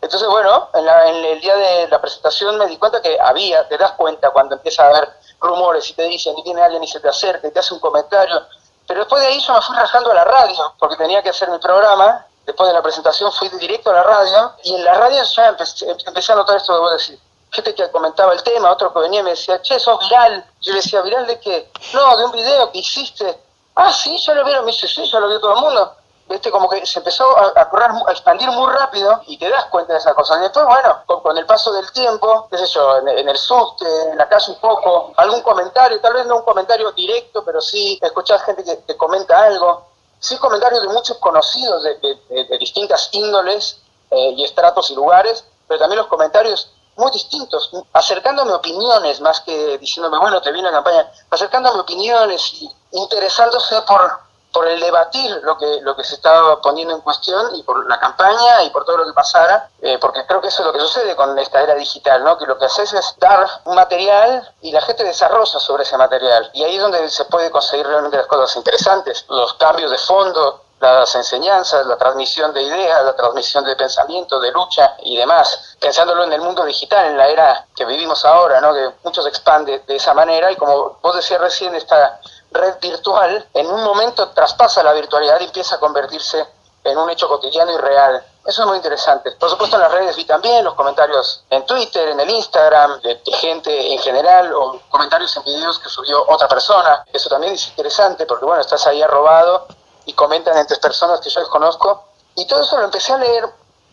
Entonces 0.01 0.29
bueno, 0.29 0.69
en, 0.73 1.25
el 1.25 1.41
día 1.41 1.57
de 1.57 1.89
la 1.89 1.99
presentación 1.99 2.57
me 2.57 2.67
di 2.67 2.77
cuenta 2.77 3.01
que 3.01 3.19
había, 3.19 3.67
te 3.67 3.77
das 3.77 3.91
cuenta 3.93 4.31
cuando 4.31 4.55
empieza 4.55 4.85
a 4.85 4.89
haber 4.91 5.09
rumores 5.41 5.89
y 5.89 5.93
te 5.93 6.03
dicen 6.03 6.37
y 6.37 6.43
viene 6.43 6.61
alguien 6.61 6.83
y 6.83 6.87
se 6.87 7.01
te 7.01 7.09
acerca 7.09 7.49
y 7.49 7.51
te 7.51 7.59
hace 7.59 7.73
un 7.73 7.81
comentario, 7.81 8.41
pero 8.87 9.01
después 9.01 9.21
de 9.21 9.27
ahí 9.27 9.41
yo 9.41 9.53
me 9.53 9.61
fui 9.61 9.75
rajando 9.75 10.11
a 10.11 10.13
la 10.13 10.23
radio, 10.23 10.73
porque 10.79 10.95
tenía 10.95 11.21
que 11.21 11.31
hacer 11.31 11.49
mi 11.49 11.57
programa, 11.57 12.25
después 12.45 12.67
de 12.67 12.73
la 12.73 12.81
presentación 12.81 13.29
fui 13.33 13.49
directo 13.49 13.89
a 13.89 13.93
la 13.93 14.03
radio 14.03 14.53
y 14.63 14.73
en 14.73 14.85
la 14.85 14.93
radio 14.93 15.21
ya 15.21 15.49
empecé, 15.49 15.91
empecé 16.07 16.31
a 16.31 16.35
notar 16.35 16.55
esto 16.55 16.79
vos 16.79 16.91
decís 16.91 17.19
gente 17.51 17.73
que 17.73 17.89
comentaba 17.91 18.33
el 18.33 18.43
tema, 18.43 18.71
otro 18.71 18.93
que 18.93 18.99
venía 18.99 19.21
y 19.21 19.23
me 19.23 19.29
decía, 19.31 19.61
che, 19.61 19.79
sos 19.79 19.99
viral. 19.99 20.45
Yo 20.61 20.73
le 20.73 20.79
decía, 20.79 21.01
¿viral 21.01 21.25
de 21.27 21.39
qué? 21.39 21.71
No, 21.93 22.17
de 22.17 22.25
un 22.25 22.31
video 22.31 22.71
que 22.71 22.79
hiciste. 22.79 23.39
Ah, 23.75 23.91
sí, 23.93 24.17
ya 24.17 24.33
lo 24.33 24.43
vieron. 24.43 24.65
Me 24.65 24.71
dice, 24.71 24.87
sí, 24.87 25.05
ya 25.09 25.19
lo 25.19 25.29
vio 25.29 25.39
todo 25.39 25.55
el 25.55 25.61
mundo. 25.61 25.95
Viste, 26.27 26.51
como 26.51 26.69
que 26.69 26.85
se 26.85 26.99
empezó 26.99 27.25
a, 27.37 27.69
correr, 27.69 27.89
a 28.07 28.11
expandir 28.11 28.51
muy 28.51 28.71
rápido 28.71 29.19
y 29.25 29.37
te 29.37 29.49
das 29.49 29.65
cuenta 29.65 29.93
de 29.93 29.99
esa 29.99 30.13
cosa. 30.13 30.37
Y 30.37 30.41
después, 30.41 30.63
bueno, 30.65 31.03
con, 31.05 31.35
el 31.35 31.45
paso 31.45 31.71
del 31.73 31.91
tiempo, 31.91 32.47
qué 32.51 32.57
sé 32.57 32.67
yo, 32.67 32.97
en, 32.97 33.27
el 33.27 33.37
subte, 33.37 33.85
en 34.11 34.17
la 34.17 34.29
casa 34.29 34.51
un 34.51 34.59
poco, 34.59 35.11
algún 35.17 35.41
comentario, 35.41 35.99
tal 36.01 36.13
vez 36.13 36.27
no 36.27 36.37
un 36.37 36.43
comentario 36.43 36.91
directo, 36.91 37.43
pero 37.43 37.59
sí 37.61 37.97
escuchás 37.99 38.43
gente 38.43 38.63
que, 38.63 38.95
comenta 38.95 39.41
algo. 39.41 39.87
Sí, 40.19 40.37
comentarios 40.37 40.83
de 40.83 40.89
muchos 40.89 41.17
conocidos 41.17 41.83
de, 41.83 42.57
distintas 42.59 43.09
índoles 43.13 43.79
eh, 44.11 44.33
y 44.37 44.43
estratos 44.43 44.91
y 44.91 44.95
lugares, 44.95 45.45
pero 45.67 45.79
también 45.79 45.97
los 45.97 46.07
comentarios 46.07 46.71
muy 46.99 47.11
distintos, 47.11 47.71
acercándome 47.93 48.51
opiniones 48.53 49.21
más 49.21 49.41
que 49.41 49.77
diciéndome, 49.77 50.19
bueno, 50.19 50.41
te 50.41 50.51
vi 50.51 50.61
la 50.61 50.71
campaña, 50.71 51.09
acercándome 51.29 51.79
opiniones 51.79 52.53
y 52.61 52.69
interesándose 52.91 53.81
por, 53.83 54.19
por 54.51 54.67
el 54.67 54.79
debatir 54.79 55.39
lo 55.43 55.57
que, 55.57 55.79
lo 55.81 55.95
que 55.95 56.03
se 56.03 56.15
estaba 56.15 56.61
poniendo 56.61 56.93
en 56.93 57.01
cuestión 57.01 57.55
y 57.55 57.63
por 57.63 57.87
la 57.87 57.99
campaña 57.99 58.63
y 58.63 58.69
por 58.71 58.83
todo 58.85 58.97
lo 58.97 59.05
que 59.05 59.13
pasara, 59.13 59.69
eh, 59.81 59.97
porque 59.99 60.25
creo 60.27 60.41
que 60.41 60.49
eso 60.49 60.61
es 60.61 60.67
lo 60.67 60.73
que 60.73 60.79
sucede 60.79 61.15
con 61.15 61.37
esta 61.39 61.61
era 61.61 61.75
digital, 61.75 62.23
¿no? 62.23 62.37
que 62.37 62.45
lo 62.45 62.57
que 62.57 62.65
haces 62.65 62.91
es 62.93 63.15
dar 63.17 63.47
un 63.65 63.75
material 63.75 64.47
y 64.61 64.71
la 64.71 64.81
gente 64.81 65.03
desarrolla 65.03 65.59
sobre 65.59 65.83
ese 65.83 65.97
material. 65.97 66.49
Y 66.53 66.63
ahí 66.63 66.75
es 66.75 66.81
donde 66.81 67.09
se 67.09 67.25
puede 67.25 67.49
conseguir 67.49 67.87
realmente 67.87 68.17
las 68.17 68.27
cosas 68.27 68.55
interesantes, 68.57 69.25
los 69.29 69.53
cambios 69.53 69.91
de 69.91 69.97
fondo, 69.97 70.63
las 70.79 71.13
enseñanzas, 71.15 71.85
la 71.85 71.97
transmisión 71.97 72.53
de 72.53 72.61
ideas, 72.61 73.03
la 73.03 73.15
transmisión 73.15 73.63
de 73.63 73.75
pensamiento, 73.75 74.39
de 74.39 74.51
lucha 74.51 74.95
y 74.99 75.17
demás. 75.17 75.75
Pensándolo 75.79 76.23
en 76.23 76.33
el 76.33 76.41
mundo 76.41 76.63
digital, 76.65 77.07
en 77.07 77.17
la 77.17 77.27
era 77.27 77.65
que 77.75 77.85
vivimos 77.85 78.23
ahora, 78.25 78.61
¿no? 78.61 78.73
que 78.73 78.89
mucho 79.03 79.21
se 79.21 79.29
expande 79.29 79.83
de 79.85 79.95
esa 79.95 80.13
manera 80.13 80.51
y 80.51 80.55
como 80.55 80.97
vos 81.01 81.15
decías 81.15 81.41
recién, 81.41 81.75
esta 81.75 82.19
red 82.51 82.75
virtual, 82.81 83.47
en 83.53 83.67
un 83.67 83.83
momento 83.83 84.29
traspasa 84.29 84.81
la 84.81 84.93
virtualidad 84.93 85.39
y 85.39 85.45
empieza 85.45 85.75
a 85.75 85.79
convertirse 85.79 86.45
en 86.83 86.97
un 86.97 87.09
hecho 87.09 87.27
cotidiano 87.27 87.71
y 87.71 87.77
real. 87.77 88.23
Eso 88.45 88.61
es 88.61 88.67
muy 88.67 88.77
interesante. 88.77 89.31
Por 89.33 89.49
supuesto 89.49 89.75
en 89.75 89.83
las 89.83 89.91
redes 89.91 90.15
vi 90.15 90.25
también 90.25 90.63
los 90.63 90.73
comentarios 90.73 91.43
en 91.49 91.65
Twitter, 91.65 92.09
en 92.09 92.19
el 92.19 92.29
Instagram, 92.29 93.01
de, 93.01 93.21
gente 93.33 93.93
en 93.93 93.99
general, 93.99 94.51
o 94.53 94.81
comentarios 94.89 95.35
en 95.37 95.43
videos 95.43 95.77
que 95.77 95.89
subió 95.89 96.25
otra 96.27 96.47
persona. 96.47 97.03
Eso 97.11 97.29
también 97.29 97.53
es 97.53 97.67
interesante 97.67 98.25
porque, 98.25 98.45
bueno, 98.45 98.61
estás 98.61 98.87
ahí 98.87 99.01
arrobado 99.01 99.67
y 100.09 100.13
comentan 100.13 100.57
entre 100.57 100.77
personas 100.77 101.21
que 101.21 101.29
yo 101.29 101.39
desconozco. 101.39 102.03
Y 102.35 102.45
todo 102.47 102.61
eso 102.61 102.77
lo 102.77 102.85
empecé 102.85 103.13
a 103.13 103.17
leer 103.17 103.45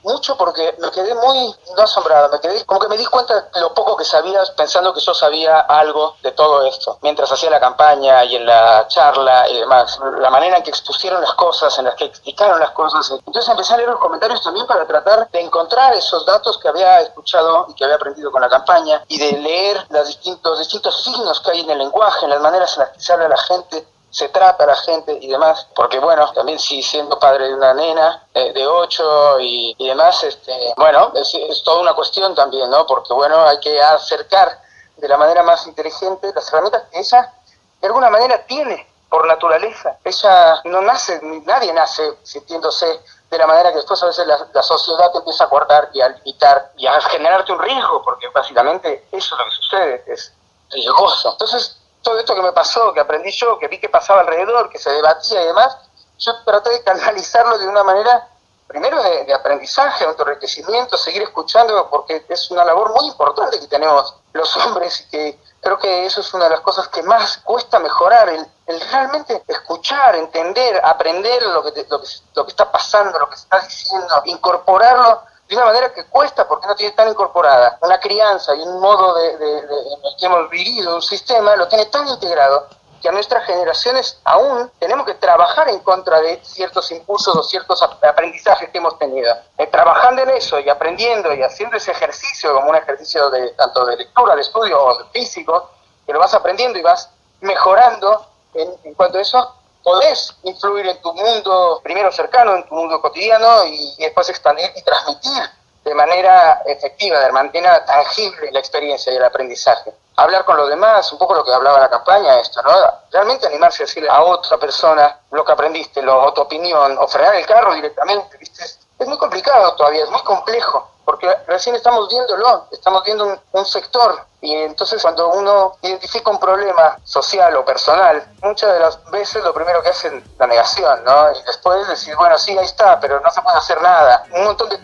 mucho 0.02 0.36
porque 0.36 0.76
me 0.78 0.90
quedé 0.92 1.14
muy 1.14 1.54
no 1.76 2.28
me 2.30 2.40
quedé 2.40 2.64
como 2.64 2.80
que 2.80 2.88
me 2.88 2.96
di 2.96 3.04
cuenta 3.06 3.48
de 3.52 3.60
lo 3.60 3.74
poco 3.74 3.96
que 3.96 4.04
sabías 4.04 4.50
pensando 4.52 4.94
que 4.94 5.00
yo 5.00 5.12
sabía 5.12 5.60
algo 5.60 6.16
de 6.22 6.30
todo 6.30 6.64
esto, 6.64 6.98
mientras 7.02 7.30
hacía 7.32 7.50
la 7.50 7.58
campaña 7.58 8.24
y 8.24 8.36
en 8.36 8.46
la 8.46 8.86
charla 8.86 9.48
y 9.48 9.58
demás, 9.58 9.98
la 10.18 10.30
manera 10.30 10.58
en 10.58 10.62
que 10.62 10.70
expusieron 10.70 11.20
las 11.20 11.34
cosas, 11.34 11.76
en 11.78 11.86
las 11.86 11.96
que 11.96 12.04
explicaron 12.04 12.60
las 12.60 12.70
cosas. 12.70 13.10
Entonces 13.10 13.48
empecé 13.48 13.74
a 13.74 13.78
leer 13.78 13.88
los 13.88 13.98
comentarios 13.98 14.42
también 14.42 14.66
para 14.66 14.86
tratar 14.86 15.28
de 15.30 15.40
encontrar 15.40 15.92
esos 15.94 16.24
datos 16.24 16.58
que 16.58 16.68
había 16.68 17.00
escuchado 17.00 17.66
y 17.68 17.74
que 17.74 17.84
había 17.84 17.96
aprendido 17.96 18.30
con 18.30 18.40
la 18.40 18.48
campaña 18.48 19.02
y 19.08 19.18
de 19.18 19.38
leer 19.38 19.86
los 19.90 20.06
distintos, 20.06 20.60
distintos 20.60 21.02
signos 21.02 21.40
que 21.40 21.50
hay 21.50 21.60
en 21.60 21.70
el 21.70 21.78
lenguaje, 21.78 22.24
en 22.24 22.30
las 22.30 22.40
maneras 22.40 22.72
en 22.76 22.84
las 22.84 22.90
que 22.90 23.00
se 23.00 23.12
habla 23.12 23.28
la 23.28 23.38
gente 23.38 23.86
se 24.16 24.30
trata 24.30 24.64
a 24.64 24.68
la 24.68 24.76
gente 24.76 25.18
y 25.20 25.28
demás, 25.28 25.68
porque 25.74 25.98
bueno, 25.98 26.32
también 26.32 26.58
si 26.58 26.82
siendo 26.82 27.18
padre 27.18 27.48
de 27.48 27.54
una 27.54 27.74
nena 27.74 28.26
eh, 28.32 28.50
de 28.54 28.66
8 28.66 29.40
y, 29.40 29.76
demás, 29.78 30.24
este, 30.24 30.54
bueno, 30.74 31.12
es, 31.14 31.62
toda 31.62 31.82
una 31.82 31.92
cuestión 31.92 32.34
también, 32.34 32.70
¿no? 32.70 32.86
Porque 32.86 33.12
bueno, 33.12 33.46
hay 33.46 33.60
que 33.60 33.78
acercar 33.78 34.58
de 34.96 35.06
la 35.06 35.18
manera 35.18 35.42
más 35.42 35.66
inteligente 35.66 36.32
las 36.34 36.48
herramientas 36.48 36.84
que 36.90 36.98
ella 36.98 37.30
de 37.78 37.86
alguna 37.88 38.08
manera 38.08 38.42
tiene 38.46 38.88
por 39.10 39.26
naturaleza. 39.26 39.98
Ella 40.02 40.62
no 40.64 40.80
nace, 40.80 41.20
nadie 41.44 41.74
nace 41.74 42.16
sintiéndose 42.22 42.86
de 43.30 43.36
la 43.36 43.46
manera 43.46 43.68
que 43.68 43.76
después 43.76 44.02
a 44.02 44.06
veces 44.06 44.26
la, 44.26 44.62
sociedad 44.62 45.12
te 45.12 45.18
empieza 45.18 45.44
a 45.44 45.48
guardar 45.48 45.90
y 45.92 46.00
a 46.00 46.08
limitar 46.08 46.72
y 46.78 46.86
a 46.86 46.98
generarte 47.02 47.52
un 47.52 47.60
riesgo, 47.60 48.02
porque 48.02 48.28
básicamente 48.28 49.06
eso 49.12 49.34
es 49.34 49.38
lo 49.38 49.44
que 49.44 49.50
sucede, 49.50 50.04
es 50.06 50.32
riesgoso. 50.70 51.32
Entonces, 51.32 51.76
todo 52.06 52.20
esto 52.20 52.36
que 52.36 52.42
me 52.42 52.52
pasó, 52.52 52.92
que 52.92 53.00
aprendí 53.00 53.32
yo, 53.32 53.58
que 53.58 53.66
vi 53.66 53.80
que 53.80 53.88
pasaba 53.88 54.20
alrededor, 54.20 54.70
que 54.70 54.78
se 54.78 54.90
debatía 54.90 55.42
y 55.42 55.46
demás, 55.46 55.76
yo 56.18 56.32
traté 56.44 56.70
de 56.70 56.84
canalizarlo 56.84 57.58
de 57.58 57.66
una 57.66 57.82
manera, 57.82 58.28
primero 58.68 59.02
de, 59.02 59.34
aprendizaje, 59.34 60.04
de 60.04 60.10
autorrequecimiento, 60.10 60.96
seguir 60.96 61.22
escuchando, 61.22 61.90
porque 61.90 62.24
es 62.28 62.48
una 62.52 62.64
labor 62.64 62.94
muy 62.94 63.08
importante 63.08 63.58
que 63.58 63.66
tenemos 63.66 64.14
los 64.34 64.56
hombres 64.56 65.00
y 65.00 65.10
que 65.10 65.40
creo 65.60 65.80
que 65.80 66.06
eso 66.06 66.20
es 66.20 66.32
una 66.32 66.44
de 66.44 66.50
las 66.50 66.60
cosas 66.60 66.86
que 66.86 67.02
más 67.02 67.38
cuesta 67.38 67.80
mejorar, 67.80 68.28
el, 68.28 68.80
realmente 68.92 69.42
escuchar, 69.48 70.14
entender, 70.14 70.80
aprender 70.84 71.42
lo 71.42 71.60
que, 71.64 71.86
lo, 71.90 72.00
que, 72.00 72.08
lo 72.36 72.44
que 72.44 72.50
está 72.50 72.70
pasando, 72.70 73.18
lo 73.18 73.28
que 73.28 73.36
se 73.36 73.42
está 73.42 73.58
diciendo, 73.58 74.22
incorporarlo 74.26 75.22
de 75.48 75.56
una 75.56 75.66
manera 75.66 75.92
que 75.92 76.04
cuesta 76.06 76.46
porque 76.48 76.66
no 76.66 76.74
tiene 76.74 76.92
tan 76.92 77.08
incorporada 77.08 77.78
una 77.82 78.00
crianza 78.00 78.54
y 78.54 78.60
un 78.62 78.80
modo 78.80 79.14
de, 79.14 79.32
en 79.32 79.38
el 79.38 80.16
que 80.18 80.26
hemos 80.26 80.50
vivido 80.50 80.96
un 80.96 81.02
sistema, 81.02 81.54
lo 81.56 81.68
tiene 81.68 81.86
tan 81.86 82.06
integrado 82.08 82.66
que 83.00 83.08
a 83.08 83.12
nuestras 83.12 83.44
generaciones 83.44 84.18
aún 84.24 84.70
tenemos 84.78 85.06
que 85.06 85.14
trabajar 85.14 85.68
en 85.68 85.80
contra 85.80 86.20
de 86.20 86.40
ciertos 86.42 86.90
impulsos 86.90 87.36
o 87.36 87.42
ciertos 87.42 87.82
aprendizajes 87.82 88.70
que 88.70 88.78
hemos 88.78 88.98
tenido. 88.98 89.32
Eh, 89.58 89.66
trabajando 89.66 90.22
en 90.22 90.30
eso 90.30 90.58
y 90.58 90.68
aprendiendo 90.68 91.32
y 91.34 91.42
haciendo 91.42 91.76
ese 91.76 91.92
ejercicio 91.92 92.54
como 92.54 92.70
un 92.70 92.76
ejercicio 92.76 93.30
de 93.30 93.50
tanto 93.50 93.84
de 93.84 93.96
lectura, 93.96 94.34
de 94.34 94.40
estudio 94.40 94.82
o 94.82 94.98
de 94.98 95.04
físico, 95.10 95.70
que 96.06 96.12
lo 96.12 96.18
vas 96.18 96.34
aprendiendo 96.34 96.78
y 96.78 96.82
vas 96.82 97.10
mejorando 97.40 98.26
en, 98.54 98.72
en 98.84 98.94
cuanto 98.94 99.18
a 99.18 99.20
eso, 99.20 99.55
podés 99.86 100.34
influir 100.42 100.84
en 100.88 101.00
tu 101.00 101.14
mundo, 101.14 101.80
primero 101.80 102.10
cercano, 102.10 102.56
en 102.56 102.66
tu 102.66 102.74
mundo 102.74 103.00
cotidiano 103.00 103.64
y, 103.66 103.94
después 103.98 104.28
expandir 104.28 104.68
y 104.74 104.82
transmitir 104.82 105.44
de 105.84 105.94
manera 105.94 106.60
efectiva, 106.66 107.20
de 107.20 107.30
manera 107.30 107.84
tangible 107.84 108.50
la 108.50 108.58
experiencia 108.58 109.12
y 109.12 109.16
el 109.16 109.22
aprendizaje. 109.22 109.94
Hablar 110.16 110.44
con 110.44 110.56
los 110.56 110.68
demás, 110.68 111.12
un 111.12 111.18
poco 111.20 111.36
lo 111.36 111.44
que 111.44 111.52
hablaba 111.52 111.78
la 111.78 111.88
campaña, 111.88 112.40
esto, 112.40 112.60
¿no? 112.64 112.72
Realmente 113.12 113.46
animarse 113.46 113.84
a 113.84 113.86
decirle 113.86 114.08
a 114.10 114.24
otra 114.24 114.58
persona 114.58 115.20
lo 115.30 115.44
que 115.44 115.52
aprendiste, 115.52 116.02
lo, 116.02 116.32
tu 116.32 116.40
opinión, 116.40 116.98
o 116.98 117.06
frenar 117.06 117.36
el 117.36 117.46
carro 117.46 117.72
directamente, 117.72 118.38
¿viste? 118.38 118.64
Es 118.64 119.06
muy 119.06 119.18
complicado 119.18 119.76
todavía, 119.76 120.02
es 120.02 120.10
muy 120.10 120.22
complejo 120.22 120.95
porque 121.06 121.28
recién 121.46 121.76
estamos 121.76 122.08
viéndolo, 122.08 122.66
estamos 122.72 123.04
viendo 123.04 123.38
un, 123.52 123.64
sector 123.64 124.26
y 124.40 124.52
entonces 124.52 125.00
cuando 125.00 125.28
uno 125.30 125.76
identifica 125.82 126.30
un 126.32 126.40
problema 126.40 126.98
social 127.04 127.54
o 127.56 127.64
personal, 127.64 128.26
muchas 128.42 128.72
de 128.72 128.80
las 128.80 129.10
veces 129.10 129.42
lo 129.44 129.54
primero 129.54 129.80
que 129.82 129.90
hacen 129.90 130.22
la 130.36 130.48
negación, 130.48 131.04
¿no? 131.04 131.30
Y 131.30 131.42
después 131.46 131.86
decir, 131.86 132.16
bueno, 132.16 132.36
sí, 132.36 132.58
ahí 132.58 132.64
está, 132.64 132.98
pero 132.98 133.20
no 133.20 133.30
se 133.30 133.40
puede 133.40 133.56
hacer 133.56 133.80
nada. 133.80 134.24
Un 134.32 134.44
montón 134.44 134.68
de, 134.68 134.76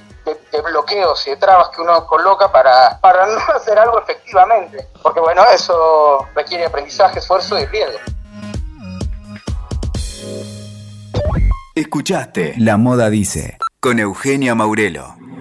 bloqueos 0.62 1.26
y 1.26 1.30
de 1.30 1.36
trabas 1.36 1.70
que 1.70 1.80
uno 1.80 2.06
coloca 2.06 2.52
para, 2.52 3.00
para 3.00 3.26
no 3.26 3.40
hacer 3.54 3.76
algo 3.76 3.98
efectivamente, 3.98 4.88
porque 5.02 5.18
bueno, 5.18 5.44
eso 5.52 6.24
requiere 6.34 6.66
aprendizaje, 6.66 7.18
esfuerzo 7.18 7.58
y 7.58 7.66
riesgo. 7.66 7.98
Escuchaste 11.74 12.54
La 12.58 12.76
Moda 12.76 13.10
Dice 13.10 13.58
con 13.80 13.98
Eugenia 13.98 14.54
Maurelo. 14.54 15.21